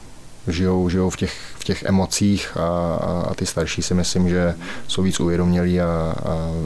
žijou, 0.48 0.88
žijou 0.88 1.10
v, 1.10 1.16
těch, 1.16 1.40
v 1.58 1.64
těch 1.64 1.82
emocích 1.82 2.56
a, 2.56 2.60
a, 2.60 3.26
a 3.30 3.34
ty 3.34 3.46
starší 3.46 3.82
si 3.82 3.94
myslím, 3.94 4.28
že 4.28 4.54
jsou 4.88 5.02
víc 5.02 5.20
uvědomělí 5.20 5.80
a, 5.80 5.86
a, 5.86 6.14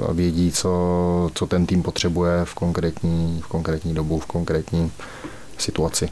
a 0.09 0.13
vědí, 0.13 0.53
co, 0.53 1.31
co 1.35 1.47
ten 1.47 1.67
tým 1.67 1.83
potřebuje 1.83 2.45
v 2.45 2.55
konkrétní, 2.55 3.41
v 3.45 3.49
konkrétní 3.49 3.95
dobu, 3.95 4.19
v 4.19 4.27
konkrétní 4.27 4.93
situaci 5.59 6.09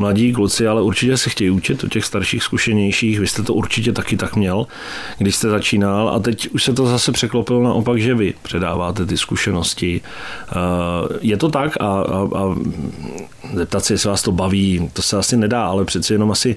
mladí 0.00 0.32
kluci, 0.32 0.68
ale 0.68 0.82
určitě 0.82 1.16
se 1.16 1.30
chtějí 1.30 1.50
učit 1.50 1.84
o 1.84 1.88
těch 1.88 2.04
starších, 2.04 2.42
zkušenějších. 2.42 3.20
Vy 3.20 3.26
jste 3.26 3.42
to 3.42 3.54
určitě 3.54 3.92
taky 3.92 4.16
tak 4.16 4.36
měl, 4.36 4.66
když 5.18 5.36
jste 5.36 5.48
začínal 5.48 6.08
a 6.08 6.18
teď 6.18 6.48
už 6.48 6.64
se 6.64 6.72
to 6.72 6.86
zase 6.86 7.12
překlopilo 7.12 7.62
naopak, 7.62 8.00
že 8.00 8.14
vy 8.14 8.34
předáváte 8.42 9.06
ty 9.06 9.16
zkušenosti. 9.16 10.00
Eh, 10.00 10.54
je 11.20 11.36
to 11.36 11.48
tak 11.48 11.76
a, 11.80 11.86
a, 11.86 12.28
a 12.38 12.56
zeptat 13.54 13.84
se, 13.84 13.94
jestli 13.94 14.08
vás 14.08 14.22
to 14.22 14.32
baví, 14.32 14.90
to 14.92 15.02
se 15.02 15.16
asi 15.16 15.36
nedá, 15.36 15.64
ale 15.64 15.84
přeci 15.84 16.12
jenom 16.12 16.30
asi, 16.30 16.56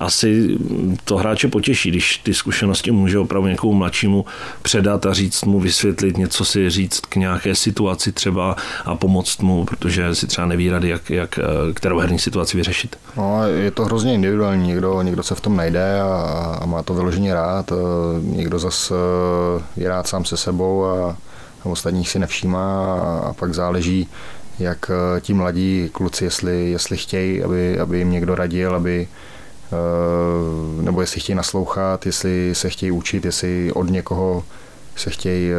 asi 0.00 0.58
to 1.04 1.16
hráče 1.16 1.48
potěší, 1.48 1.90
když 1.90 2.18
ty 2.18 2.34
zkušenosti 2.34 2.90
může 2.90 3.18
opravdu 3.18 3.48
někomu 3.48 3.72
mladšímu 3.72 4.24
předat 4.62 5.06
a 5.06 5.12
říct 5.12 5.44
mu, 5.44 5.60
vysvětlit 5.60 6.16
něco 6.16 6.44
si 6.44 6.70
říct 6.70 7.00
k 7.00 7.16
nějaké 7.16 7.54
situaci 7.54 8.12
třeba 8.12 8.56
a 8.84 8.94
pomoct 8.94 9.42
mu, 9.42 9.64
protože 9.64 10.14
si 10.14 10.26
třeba 10.26 10.46
neví 10.46 10.70
rady, 10.70 10.88
jak, 10.88 11.10
jak 11.10 11.38
eh, 11.38 11.42
kterou 11.74 11.98
herní 11.98 12.18
situaci 12.18 12.56
vyřešit 12.56 12.78
řešit? 12.78 12.96
No, 13.16 13.46
je 13.46 13.70
to 13.70 13.84
hrozně 13.84 14.14
individuální. 14.14 14.66
Někdo, 14.66 15.02
někdo 15.02 15.22
se 15.22 15.34
v 15.34 15.40
tom 15.40 15.56
najde 15.56 16.00
a, 16.00 16.58
a 16.62 16.66
má 16.66 16.82
to 16.82 16.94
vyloženě 16.94 17.34
rád. 17.34 17.72
Někdo 18.22 18.58
zase 18.58 18.94
je 19.76 19.88
rád 19.88 20.06
sám 20.06 20.24
se 20.24 20.36
sebou 20.36 20.84
a, 20.84 21.16
a 21.64 21.68
ostatních 21.68 22.08
si 22.08 22.18
nevšímá 22.18 22.94
a, 22.94 23.28
a 23.28 23.32
pak 23.32 23.54
záleží, 23.54 24.08
jak 24.58 24.90
ti 25.20 25.34
mladí 25.34 25.88
kluci, 25.92 26.24
jestli, 26.24 26.70
jestli 26.70 26.96
chtějí, 26.96 27.42
aby, 27.42 27.80
aby 27.80 27.98
jim 27.98 28.10
někdo 28.10 28.34
radil, 28.34 28.74
aby 28.74 29.08
nebo 30.80 31.00
jestli 31.00 31.20
chtějí 31.20 31.36
naslouchat, 31.36 32.06
jestli 32.06 32.54
se 32.54 32.70
chtějí 32.70 32.92
učit, 32.92 33.24
jestli 33.24 33.72
od 33.72 33.90
někoho 33.90 34.44
se 34.96 35.10
chtějí 35.10 35.50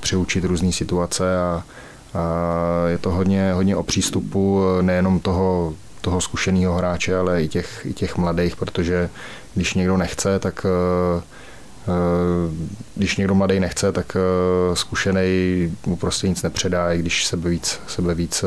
přiučit 0.00 0.44
různé 0.44 0.72
situace 0.72 1.38
a, 1.38 1.62
a 2.14 2.24
je 2.88 2.98
to 2.98 3.10
hodně, 3.10 3.52
hodně 3.52 3.76
o 3.76 3.82
přístupu 3.82 4.60
nejenom 4.80 5.20
toho 5.20 5.74
toho 6.02 6.20
zkušeného 6.20 6.74
hráče, 6.74 7.16
ale 7.16 7.42
i 7.42 7.48
těch, 7.48 7.86
i 7.86 7.92
těch 7.94 8.16
mladých, 8.16 8.56
protože 8.56 9.10
když 9.54 9.74
někdo 9.74 9.96
nechce, 9.96 10.38
tak, 10.38 10.66
eh, 10.66 11.22
když 12.94 13.16
někdo 13.16 13.34
mladý 13.34 13.60
nechce, 13.60 13.92
tak 13.92 14.16
zkušený 14.74 15.22
mu 15.86 15.96
prostě 15.96 16.28
nic 16.28 16.42
nepředá, 16.42 16.92
i 16.92 16.98
když 16.98 17.26
sebe 17.26 17.50
víc, 17.50 17.80
sebe 17.86 18.14
víc 18.14 18.44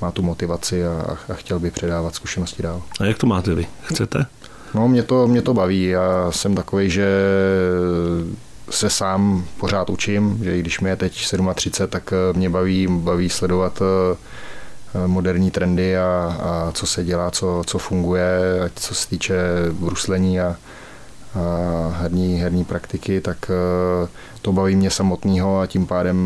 má 0.00 0.10
tu 0.10 0.22
motivaci 0.22 0.86
a, 0.86 1.16
a 1.28 1.34
chtěl 1.34 1.58
by 1.58 1.70
předávat 1.70 2.14
zkušenosti 2.14 2.62
dál. 2.62 2.82
A 3.00 3.04
jak 3.04 3.18
to 3.18 3.26
máte 3.26 3.54
vy? 3.54 3.66
Chcete? 3.82 4.26
No, 4.74 4.88
mě 4.88 5.02
to, 5.02 5.28
mě 5.28 5.42
to 5.42 5.54
baví. 5.54 5.84
Já 5.84 6.32
jsem 6.32 6.54
takový, 6.54 6.90
že 6.90 7.06
se 8.70 8.90
sám 8.90 9.44
pořád 9.60 9.90
učím, 9.90 10.40
že 10.44 10.56
i 10.56 10.60
když 10.60 10.80
mi 10.80 10.88
je 10.88 10.96
teď 10.96 11.12
37, 11.54 11.90
tak 11.90 12.12
mě 12.32 12.50
baví, 12.50 12.86
baví 12.90 13.30
sledovat 13.30 13.82
moderní 15.06 15.50
trendy 15.50 15.98
a, 15.98 16.36
a 16.40 16.72
co 16.72 16.86
se 16.86 17.04
dělá, 17.04 17.30
co, 17.30 17.62
co 17.66 17.78
funguje, 17.78 18.60
ať 18.64 18.72
co 18.74 18.94
se 18.94 19.08
týče 19.08 19.36
bruslení 19.72 20.40
a, 20.40 20.46
a 20.46 20.56
herní, 21.92 22.38
herní 22.40 22.64
praktiky, 22.64 23.20
tak 23.20 23.50
e, 23.50 24.08
to 24.42 24.52
baví 24.52 24.76
mě 24.76 24.90
samotného 24.90 25.60
a 25.60 25.66
tím 25.66 25.86
pádem 25.86 26.16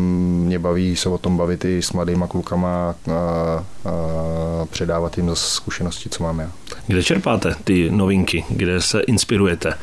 mě 0.45 0.59
baví 0.59 0.95
se 0.95 1.09
o 1.09 1.17
tom 1.17 1.37
bavit 1.37 1.65
i 1.65 1.81
s 1.81 1.91
mladýma 1.91 2.27
klukama 2.27 2.69
a, 2.69 2.93
a 3.11 3.63
předávat 4.65 5.17
jim 5.17 5.29
zase 5.29 5.55
zkušenosti, 5.55 6.09
co 6.09 6.23
mám 6.23 6.39
já. 6.39 6.51
Kde 6.87 7.03
čerpáte 7.03 7.55
ty 7.63 7.91
novinky? 7.91 8.45
Kde 8.49 8.81
se 8.81 8.99
inspirujete? 8.99 9.73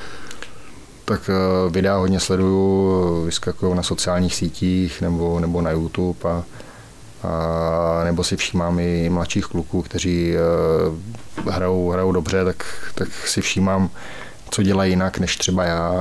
Tak 1.05 1.31
videa 1.71 1.97
hodně 1.97 2.21
sleduju, 2.21 3.25
vyskakují 3.25 3.75
na 3.75 3.83
sociálních 3.83 4.35
sítích 4.35 5.01
nebo, 5.01 5.41
nebo 5.41 5.63
na 5.63 5.71
YouTube 5.71 6.31
a, 6.31 6.43
a 7.23 8.05
nebo 8.05 8.25
si 8.25 8.37
všímám 8.37 8.79
i 8.79 9.11
mladších 9.11 9.45
kluků, 9.45 9.83
kteří 9.83 10.35
hrajou, 11.51 11.91
hrajou 11.91 12.13
dobře, 12.13 12.45
tak, 12.45 12.65
tak 12.95 13.09
si 13.27 13.41
všímám, 13.41 13.91
co 14.51 14.63
dělají 14.63 14.93
jinak 14.93 15.19
než 15.19 15.37
třeba 15.37 15.65
já, 15.65 15.93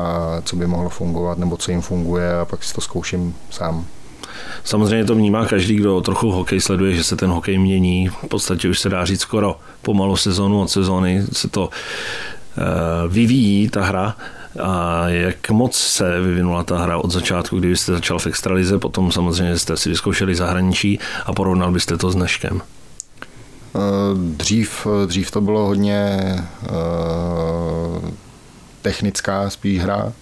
co 0.43 0.55
by 0.55 0.67
mohlo 0.67 0.89
fungovat, 0.89 1.37
nebo 1.37 1.57
co 1.57 1.71
jim 1.71 1.81
funguje 1.81 2.39
a 2.39 2.45
pak 2.45 2.63
si 2.63 2.73
to 2.73 2.81
zkouším 2.81 3.35
sám. 3.49 3.85
Samozřejmě 4.63 5.05
to 5.05 5.15
vnímá 5.15 5.45
každý, 5.45 5.75
kdo 5.75 6.01
trochu 6.01 6.31
hokej 6.31 6.61
sleduje, 6.61 6.95
že 6.95 7.03
se 7.03 7.15
ten 7.15 7.29
hokej 7.29 7.57
mění. 7.57 8.07
V 8.07 8.27
podstatě 8.27 8.69
už 8.69 8.79
se 8.79 8.89
dá 8.89 9.05
říct 9.05 9.21
skoro 9.21 9.59
pomalu 9.81 10.15
sezonu 10.15 10.61
od 10.61 10.71
sezóny 10.71 11.23
se 11.33 11.47
to 11.47 11.69
eh, 12.57 12.61
vyvíjí, 13.07 13.69
ta 13.69 13.83
hra. 13.83 14.15
A 14.63 15.03
jak 15.09 15.49
moc 15.49 15.77
se 15.77 16.21
vyvinula 16.21 16.63
ta 16.63 16.77
hra 16.77 16.97
od 16.97 17.11
začátku, 17.11 17.59
kdy 17.59 17.77
jste 17.77 17.91
začal 17.91 18.19
v 18.19 18.27
extralize, 18.27 18.79
potom 18.79 19.11
samozřejmě 19.11 19.57
jste 19.57 19.77
si 19.77 19.89
vyzkoušeli 19.89 20.35
zahraničí 20.35 20.99
a 21.25 21.33
porovnal 21.33 21.71
byste 21.71 21.97
to 21.97 22.11
s 22.11 22.15
dneškem? 22.15 22.61
Eh, 23.75 23.79
dřív, 24.15 24.87
dřív 25.05 25.31
to 25.31 25.41
bylo 25.41 25.65
hodně 25.65 26.19
uh, 26.69 28.09
technická 28.81 29.49
spíš 29.49 29.81
hra, 29.81 30.13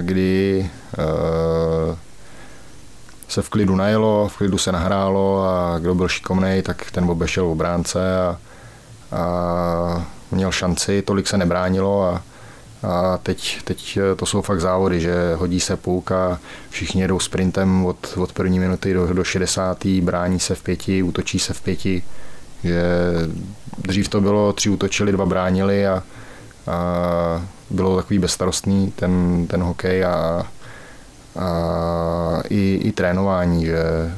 kdy 0.00 0.70
uh, 0.98 1.96
se 3.28 3.42
v 3.42 3.48
klidu 3.48 3.76
najelo, 3.76 4.28
v 4.28 4.36
klidu 4.36 4.58
se 4.58 4.72
nahrálo 4.72 5.48
a 5.48 5.78
kdo 5.78 5.94
byl 5.94 6.08
šikovný, 6.08 6.62
tak 6.62 6.90
ten 6.90 7.10
obešel 7.10 7.46
v 7.46 7.50
obránce 7.50 8.18
a, 8.18 8.38
a 9.12 10.06
měl 10.30 10.52
šanci, 10.52 11.02
tolik 11.02 11.26
se 11.26 11.38
nebránilo 11.38 12.02
a 12.02 12.22
a 12.84 13.18
teď, 13.22 13.62
teď 13.64 13.98
to 14.16 14.26
jsou 14.26 14.42
fakt 14.42 14.60
závody, 14.60 15.00
že 15.00 15.34
hodí 15.34 15.60
se 15.60 15.76
půlk 15.76 16.12
a 16.12 16.40
všichni 16.70 17.02
jedou 17.02 17.18
sprintem 17.18 17.86
od, 17.86 18.14
od 18.16 18.32
první 18.32 18.58
minuty 18.58 18.94
do, 18.94 19.06
do 19.06 19.24
60. 19.24 19.86
brání 19.86 20.40
se 20.40 20.54
v 20.54 20.62
pěti, 20.62 21.02
útočí 21.02 21.38
se 21.38 21.52
v 21.52 21.60
pěti. 21.60 22.02
Že 22.64 22.82
dřív 23.78 24.08
to 24.08 24.20
bylo, 24.20 24.52
tři 24.52 24.70
útočili, 24.70 25.12
dva 25.12 25.26
bránili 25.26 25.86
a 25.86 26.02
bylo 27.70 27.96
takový 27.96 28.18
bezstarostný 28.18 28.90
ten, 28.90 29.46
ten 29.46 29.62
hokej 29.62 30.04
a, 30.04 30.46
a 31.36 32.42
i, 32.48 32.80
i 32.84 32.92
trénování, 32.92 33.66
že 33.66 33.78
e, 33.78 34.12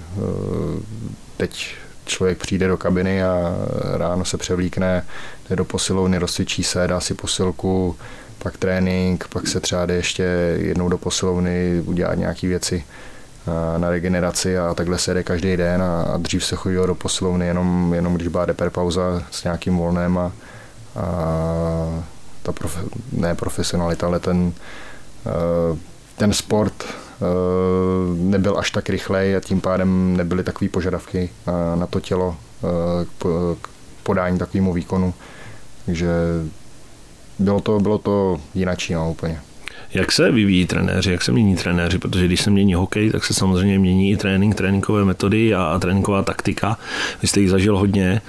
teď 1.37 1.77
člověk 2.05 2.39
přijde 2.39 2.69
do 2.69 2.77
kabiny 2.77 3.25
a 3.25 3.57
ráno 3.97 4.25
se 4.25 4.37
převlíkne, 4.37 5.05
jde 5.51 5.57
do 5.57 5.65
posilovny, 5.65 6.19
rozcvičí 6.19 6.65
se, 6.65 6.87
dá 6.87 7.01
si 7.01 7.15
posilku, 7.15 7.97
pak 8.39 8.57
trénink, 8.57 9.29
pak 9.29 9.49
se 9.49 9.61
třeba 9.61 9.87
jde 9.87 9.95
ještě 9.95 10.23
jednou 10.57 10.89
do 10.89 10.99
posilovny, 10.99 11.83
udělat 11.87 12.15
nějaké 12.15 12.49
věci 12.49 12.85
na 13.79 13.91
regeneraci 13.91 14.59
a 14.59 14.75
takhle 14.75 14.99
se 14.99 15.15
jde 15.15 15.23
každý 15.23 15.57
den 15.57 15.83
a, 15.83 16.17
dřív 16.17 16.45
se 16.45 16.57
chodilo 16.57 16.87
do 16.87 16.95
posilovny 16.95 17.47
jenom, 17.47 17.95
jenom 17.95 18.15
když 18.15 18.29
byla 18.29 18.47
deper 18.47 18.71
pauza 18.71 19.23
s 19.31 19.45
nějakým 19.45 19.77
volnem 19.79 20.19
a, 20.19 20.33
a 20.97 22.05
ta 22.47 22.53
profe, 22.53 22.81
ne 23.13 23.35
profesionalita, 23.35 24.07
ale 24.07 24.21
ten, 24.21 24.53
ten 26.17 26.33
sport 26.33 26.85
nebyl 28.15 28.59
až 28.59 28.71
tak 28.71 28.89
rychlej 28.89 29.37
a 29.37 29.41
tím 29.41 29.61
pádem 29.61 30.17
nebyly 30.17 30.45
takové 30.45 30.69
požadavky 30.69 31.31
na 31.75 31.87
to 31.87 32.01
tělo 32.01 32.37
k 33.19 33.69
podání 34.03 34.39
takovému 34.39 34.73
výkonu. 34.73 35.15
Takže 35.87 36.09
bylo 37.39 37.61
to, 37.61 37.81
bylo 37.81 37.99
to 37.99 38.41
jinačí 38.55 38.95
no, 38.95 39.11
úplně. 39.11 39.41
Jak 39.95 40.13
se 40.13 40.31
vyvíjí 40.31 40.67
trenéři, 40.67 41.13
jak 41.13 41.23
se 41.23 41.33
mění 41.33 41.57
trenéři, 41.57 41.99
protože 41.99 42.27
když 42.27 42.41
se 42.41 42.51
mění 42.51 42.75
hokej, 42.75 43.11
tak 43.11 43.25
se 43.25 43.35
samozřejmě 43.35 43.79
mění 43.79 44.11
i 44.11 44.17
trénink, 44.17 44.55
tréninkové 44.55 45.05
metody 45.05 45.55
a, 45.55 45.65
a 45.65 45.79
tréninková 45.79 46.23
taktika. 46.23 46.79
Vy 47.23 47.29
jste 47.29 47.41
jich 47.41 47.51
zažil 47.51 47.79
hodně, 47.79 48.21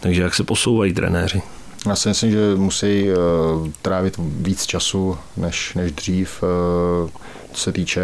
takže 0.00 0.22
jak 0.22 0.34
se 0.34 0.44
posouvají 0.44 0.92
trenéři? 0.92 1.42
Já 1.86 1.96
si 1.96 2.08
myslím, 2.08 2.30
že 2.30 2.54
musí 2.56 3.08
uh, 3.10 3.16
trávit 3.82 4.14
víc 4.18 4.66
času 4.66 5.18
než, 5.36 5.74
než 5.74 5.92
dřív, 5.92 6.42
uh, 6.42 7.10
co 7.52 7.60
se 7.60 7.72
týče 7.72 8.02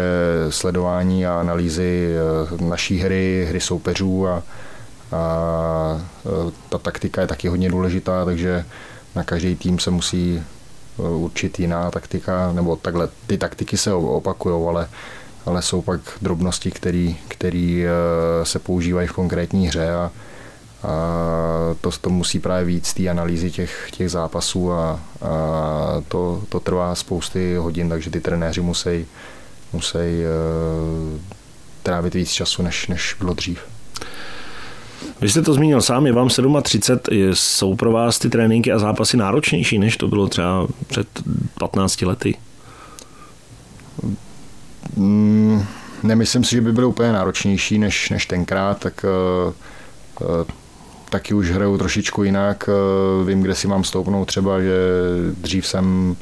sledování 0.49 1.25
a 1.25 1.39
analýzy 1.39 2.09
uh, 2.51 2.61
naší 2.69 2.99
hry, 2.99 3.45
hry 3.49 3.59
soupeřů 3.59 4.27
a, 4.27 4.43
a 5.11 6.01
uh, 6.23 6.51
ta 6.69 6.77
taktika 6.77 7.21
je 7.21 7.27
taky 7.27 7.47
hodně 7.47 7.69
důležitá, 7.69 8.25
takže 8.25 8.65
na 9.15 9.23
každý 9.23 9.55
tým 9.55 9.79
se 9.79 9.91
musí 9.91 10.43
určit 10.97 11.59
jiná 11.59 11.91
taktika, 11.91 12.51
nebo 12.51 12.75
takhle, 12.75 13.09
ty 13.27 13.37
taktiky 13.37 13.77
se 13.77 13.93
opakují, 13.93 14.67
ale, 14.67 14.89
ale 15.45 15.61
jsou 15.61 15.81
pak 15.81 16.01
drobnosti, 16.21 16.71
které 17.27 17.85
se 18.43 18.59
používají 18.59 19.07
v 19.07 19.13
konkrétní 19.13 19.67
hře 19.67 19.91
a, 19.91 20.11
a 20.83 20.91
to, 21.81 21.91
to 21.91 22.09
musí 22.09 22.39
právě 22.39 22.65
víc 22.65 22.93
té 22.93 23.09
analýzy 23.09 23.51
těch, 23.51 23.87
těch 23.91 24.11
zápasů 24.11 24.71
a, 24.71 24.99
a 25.21 25.31
to, 26.07 26.43
to 26.49 26.59
trvá 26.59 26.95
spousty 26.95 27.55
hodin, 27.55 27.89
takže 27.89 28.09
ty 28.09 28.21
trenéři 28.21 28.61
musí, 28.61 29.05
musí 29.73 29.97
uh, 29.97 31.19
trávit 31.83 32.13
víc 32.13 32.31
času, 32.31 32.63
než, 32.63 32.87
než 32.87 33.15
bylo 33.19 33.33
dřív. 33.33 33.59
Vy 35.21 35.29
jste 35.29 35.41
to 35.41 35.53
zmínil 35.53 35.81
sám, 35.81 36.05
je 36.05 36.13
vám 36.13 36.29
37, 36.61 37.33
jsou 37.33 37.75
pro 37.75 37.91
vás 37.91 38.19
ty 38.19 38.29
tréninky 38.29 38.71
a 38.71 38.79
zápasy 38.79 39.17
náročnější, 39.17 39.79
než 39.79 39.97
to 39.97 40.07
bylo 40.07 40.27
třeba 40.27 40.67
před 40.87 41.07
15 41.59 42.01
lety? 42.01 42.37
Mm, 44.95 45.65
nemyslím 46.03 46.43
si, 46.43 46.55
že 46.55 46.61
by 46.61 46.71
byly 46.71 46.85
úplně 46.85 47.11
náročnější 47.11 47.79
než, 47.79 48.09
než 48.09 48.25
tenkrát, 48.25 48.79
tak 48.79 49.05
uh, 50.19 50.27
uh, 50.29 50.45
taky 51.11 51.33
už 51.33 51.51
hraju 51.51 51.77
trošičku 51.77 52.23
jinak. 52.23 52.69
Uh, 52.69 53.27
vím, 53.27 53.41
kde 53.41 53.55
si 53.55 53.67
mám 53.67 53.83
stoupnout 53.83 54.25
třeba, 54.25 54.61
že 54.61 54.75
dřív 55.37 55.67
jsem 55.67 56.15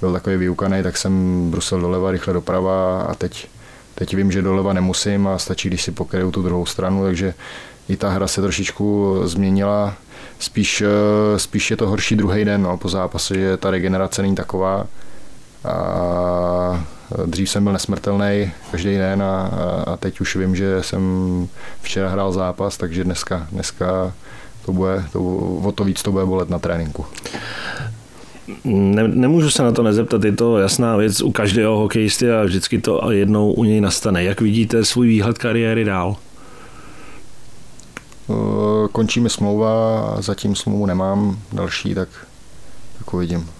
byl 0.00 0.12
takový 0.12 0.36
vyukaný, 0.36 0.82
tak 0.82 0.96
jsem 0.96 1.50
brusil 1.50 1.80
doleva, 1.80 2.10
rychle 2.10 2.34
doprava 2.34 3.02
a 3.02 3.14
teď, 3.14 3.48
teď 3.94 4.14
vím, 4.14 4.32
že 4.32 4.42
doleva 4.42 4.72
nemusím 4.72 5.26
a 5.26 5.38
stačí, 5.38 5.68
když 5.68 5.82
si 5.82 5.90
pokryju 5.92 6.30
tu 6.30 6.42
druhou 6.42 6.66
stranu, 6.66 7.02
takže 7.02 7.34
i 7.88 7.96
ta 7.96 8.08
hra 8.08 8.28
se 8.28 8.42
trošičku 8.42 9.16
změnila. 9.24 9.94
Spíš, 10.38 10.82
eh, 10.82 11.38
spíš 11.38 11.70
je 11.70 11.76
to 11.76 11.88
horší 11.88 12.16
druhý 12.16 12.44
den 12.44 12.62
no, 12.62 12.76
po 12.78 12.88
zápase, 12.88 13.34
že 13.34 13.56
ta 13.56 13.70
regenerace 13.70 14.22
není 14.22 14.34
taková. 14.34 14.86
A 15.64 16.86
dřív 17.26 17.50
jsem 17.50 17.64
byl 17.64 17.72
nesmrtelný 17.72 18.52
každý 18.70 18.96
den 18.96 19.22
a, 19.22 19.46
a 19.86 19.96
teď 19.96 20.20
už 20.20 20.36
vím, 20.36 20.56
že 20.56 20.82
jsem 20.82 21.02
včera 21.82 22.08
hrál 22.08 22.32
zápas, 22.32 22.76
takže 22.76 23.04
dneska, 23.04 23.46
dneska 23.52 24.12
to 24.66 24.72
bude, 24.72 25.04
to, 25.12 25.22
o 25.64 25.72
to 25.72 25.84
víc 25.84 26.02
to 26.02 26.12
bude 26.12 26.26
bolet 26.26 26.50
na 26.50 26.58
tréninku. 26.58 27.06
Ne, 28.64 29.08
nemůžu 29.08 29.50
se 29.50 29.62
na 29.62 29.72
to 29.72 29.82
nezeptat, 29.82 30.24
je 30.24 30.32
to 30.32 30.58
jasná 30.58 30.96
věc 30.96 31.20
u 31.20 31.32
každého 31.32 31.78
hokejisty 31.78 32.32
a 32.32 32.44
vždycky 32.44 32.78
to 32.78 33.10
jednou 33.10 33.52
u 33.52 33.64
něj 33.64 33.80
nastane. 33.80 34.24
Jak 34.24 34.40
vidíte 34.40 34.84
svůj 34.84 35.08
výhled 35.08 35.38
kariéry 35.38 35.84
dál? 35.84 36.16
Eh, 38.30 38.88
končí 38.92 39.20
mi 39.20 39.30
smlouva 39.30 40.00
a 40.00 40.20
zatím 40.20 40.56
smlouvu 40.56 40.86
nemám 40.86 41.38
další, 41.52 41.94
tak, 41.94 42.08
tak 43.04 43.14
uvidím. 43.14 43.50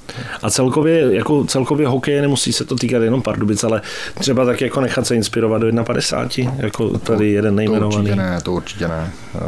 A 0.43 0.51
celkově, 0.51 1.15
jako 1.15 1.45
celkově 1.45 1.89
hokeje 1.89 2.23
nemusí 2.23 2.53
se 2.53 2.65
to 2.65 2.77
týkat 2.77 3.03
jenom 3.03 3.23
Pardubic, 3.23 3.65
ale 3.65 3.83
třeba 4.15 4.45
tak 4.45 4.61
jako 4.61 4.81
nechat 4.81 5.07
se 5.07 5.17
inspirovat 5.17 5.63
do 5.63 5.85
51, 5.85 6.55
jako 6.59 6.99
tady 6.99 7.31
jeden 7.31 7.55
nejmenovaný. 7.55 7.93
To 7.93 7.99
určitě 7.99 8.17
ne, 8.17 8.41
to 8.43 8.53
určitě 8.53 8.89
ne. 8.89 9.13
Eh, 9.35 9.39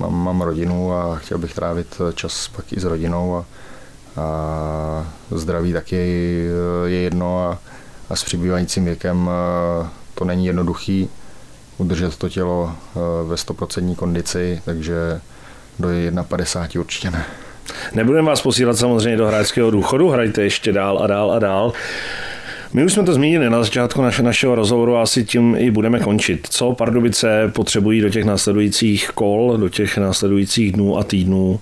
mám, 0.00 0.24
mám 0.24 0.40
rodinu 0.40 0.92
a 0.92 1.16
chtěl 1.16 1.38
bych 1.38 1.54
trávit 1.54 2.00
čas 2.14 2.48
pak 2.48 2.72
i 2.72 2.80
s 2.80 2.84
rodinou 2.84 3.36
a, 3.36 3.44
a 4.20 5.06
zdraví 5.30 5.72
taky 5.72 5.96
je 6.86 7.00
jedno 7.00 7.50
a, 7.50 7.58
a 8.10 8.16
s 8.16 8.24
přibývajícím 8.24 8.84
věkem 8.84 9.30
to 10.14 10.24
není 10.24 10.46
jednoduchý 10.46 11.08
udržet 11.78 12.16
to 12.16 12.28
tělo 12.28 12.72
ve 13.26 13.34
100% 13.34 13.94
kondici, 13.94 14.62
takže 14.64 15.20
do 15.78 15.88
1,50 15.88 16.80
určitě 16.80 17.10
ne. 17.10 17.24
Nebudeme 17.94 18.28
vás 18.28 18.42
posílat 18.42 18.76
samozřejmě 18.76 19.16
do 19.16 19.26
hráčského 19.26 19.70
důchodu, 19.70 20.08
hrajte 20.08 20.42
ještě 20.42 20.72
dál 20.72 20.98
a 21.02 21.06
dál 21.06 21.32
a 21.32 21.38
dál. 21.38 21.72
My 22.72 22.84
už 22.84 22.92
jsme 22.92 23.02
to 23.02 23.14
zmínili 23.14 23.50
na 23.50 23.62
začátku 23.62 24.02
naše, 24.02 24.22
našeho 24.22 24.54
rozhovoru 24.54 24.96
a 24.96 25.02
asi 25.02 25.24
tím 25.24 25.56
i 25.58 25.70
budeme 25.70 26.00
končit. 26.00 26.46
Co 26.50 26.72
Pardubice 26.72 27.50
potřebují 27.54 28.00
do 28.00 28.10
těch 28.10 28.24
následujících 28.24 29.10
kol, 29.14 29.56
do 29.56 29.68
těch 29.68 29.98
následujících 29.98 30.72
dnů 30.72 30.98
a 30.98 31.04
týdnů? 31.04 31.60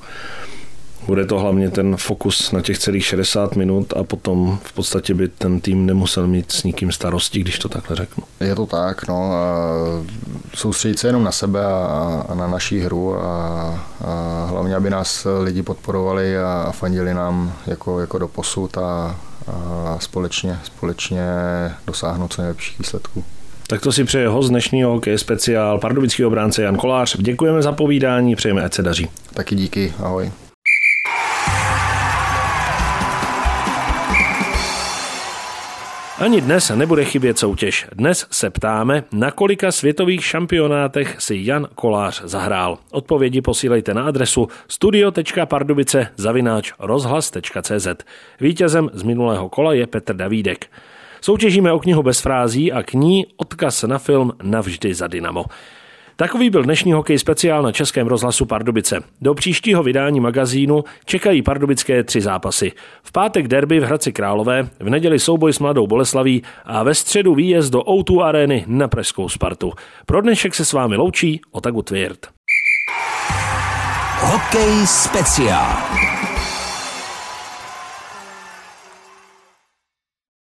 Bude 1.07 1.27
to 1.27 1.39
hlavně 1.39 1.71
ten 1.71 1.97
fokus 1.97 2.53
na 2.53 2.61
těch 2.61 2.79
celých 2.79 3.05
60 3.05 3.57
minut 3.57 3.93
a 3.97 4.05
potom 4.05 4.59
v 4.63 4.73
podstatě 4.73 5.15
by 5.15 5.29
ten 5.29 5.61
tým 5.61 5.87
nemusel 5.87 6.27
mít 6.27 6.53
s 6.53 6.65
nikým 6.65 6.93
starosti, 6.93 7.41
když 7.41 7.59
to 7.59 7.69
takhle 7.69 7.97
řeknu. 7.97 8.25
Je 8.41 8.55
to 8.55 8.67
tak, 8.67 9.09
no. 9.09 9.33
Soustředit 10.55 10.99
se 10.99 11.09
jenom 11.09 11.25
na 11.25 11.33
sebe 11.33 11.65
a, 11.65 12.25
a 12.29 12.35
na 12.35 12.49
naší 12.49 12.81
hru 12.81 13.17
a, 13.17 13.25
a 14.05 14.47
hlavně, 14.51 14.75
aby 14.75 14.91
nás 14.91 15.27
lidi 15.43 15.63
podporovali 15.63 16.39
a, 16.39 16.65
a 16.69 16.73
fandili 16.73 17.15
nám 17.15 17.53
jako, 17.67 18.01
jako 18.01 18.19
do 18.19 18.29
posud 18.29 18.79
a, 18.79 19.17
a 19.47 19.97
společně, 20.01 20.59
společně 20.65 21.23
dosáhnout 21.87 22.33
co 22.33 22.43
nejlepších 22.43 22.79
výsledků. 22.79 23.25
Tak 23.67 23.81
to 23.81 23.93
si 23.93 24.05
přeje 24.05 24.29
host 24.29 24.49
dnešního 24.49 24.91
hokej 24.91 25.19
speciál 25.19 25.79
pardubický 25.79 26.25
obránce 26.25 26.63
Jan 26.63 26.77
Kolář. 26.77 27.17
Děkujeme 27.17 27.63
za 27.63 27.73
povídání, 27.73 28.37
přejeme, 28.37 28.63
ať 28.63 28.75
se 28.75 28.83
daří. 28.83 29.09
Taky 29.35 29.55
díky, 29.55 29.95
ahoj. 29.99 30.31
Ani 36.21 36.41
dnes 36.41 36.71
nebude 36.75 37.05
chybět 37.05 37.39
soutěž. 37.39 37.87
Dnes 37.93 38.27
se 38.31 38.51
ptáme, 38.51 39.05
na 39.13 39.31
kolika 39.31 39.73
světových 39.73 40.25
šampionátech 40.25 41.17
si 41.19 41.37
Jan 41.39 41.69
Kolář 41.75 42.23
zahrál. 42.25 42.79
Odpovědi 42.91 43.41
posílejte 43.41 43.95
na 43.95 44.05
adresu 44.05 44.49
studio.pardubice 44.69 46.09
zavináč 46.17 46.73
rozhlas.cz. 46.79 47.89
Vítězem 48.41 48.91
z 48.93 49.03
minulého 49.03 49.49
kola 49.49 49.73
je 49.73 49.87
Petr 49.87 50.17
Davídek. 50.17 50.67
Soutěžíme 51.21 51.73
o 51.73 51.79
knihu 51.79 52.03
bez 52.03 52.21
frází 52.21 52.73
a 52.73 52.83
k 52.83 52.93
ní 52.93 53.27
odkaz 53.37 53.83
na 53.83 53.99
film 53.99 54.33
Navždy 54.43 54.95
za 54.95 55.07
Dynamo. 55.07 55.45
Takový 56.21 56.51
byl 56.51 56.63
dnešní 56.63 56.93
hokej 56.93 57.19
speciál 57.19 57.63
na 57.63 57.73
Českém 57.73 58.07
rozhlasu 58.07 58.47
Pardubice. 58.47 59.01
Do 59.21 59.35
příštího 59.35 59.83
vydání 59.83 60.21
magazínu 60.21 60.85
čekají 61.05 61.43
pardubické 61.43 62.05
tři 62.05 62.21
zápasy. 62.21 62.73
V 63.03 63.13
pátek 63.13 63.49
derby 63.49 63.81
v 63.81 63.83
Hradci 63.83 64.13
Králové, 64.13 64.69
v 64.81 64.91
neděli 64.91 65.19
souboj 65.19 65.53
s 65.53 65.59
Mladou 65.59 65.87
Boleslaví 65.87 66.43
a 66.65 66.83
ve 66.83 66.95
středu 66.95 67.35
výjezd 67.35 67.73
do 67.73 67.81
O2 67.81 68.23
arény 68.23 68.65
na 68.67 68.89
Pražskou 68.89 69.29
Spartu. 69.29 69.73
Pro 70.07 70.21
dnešek 70.21 70.55
se 70.55 70.65
s 70.65 70.73
vámi 70.73 70.97
loučí 70.97 71.41
Otagu 71.51 71.83
Tvěrt. 71.83 72.29
Hokej 74.21 74.87
speciál. 74.87 75.77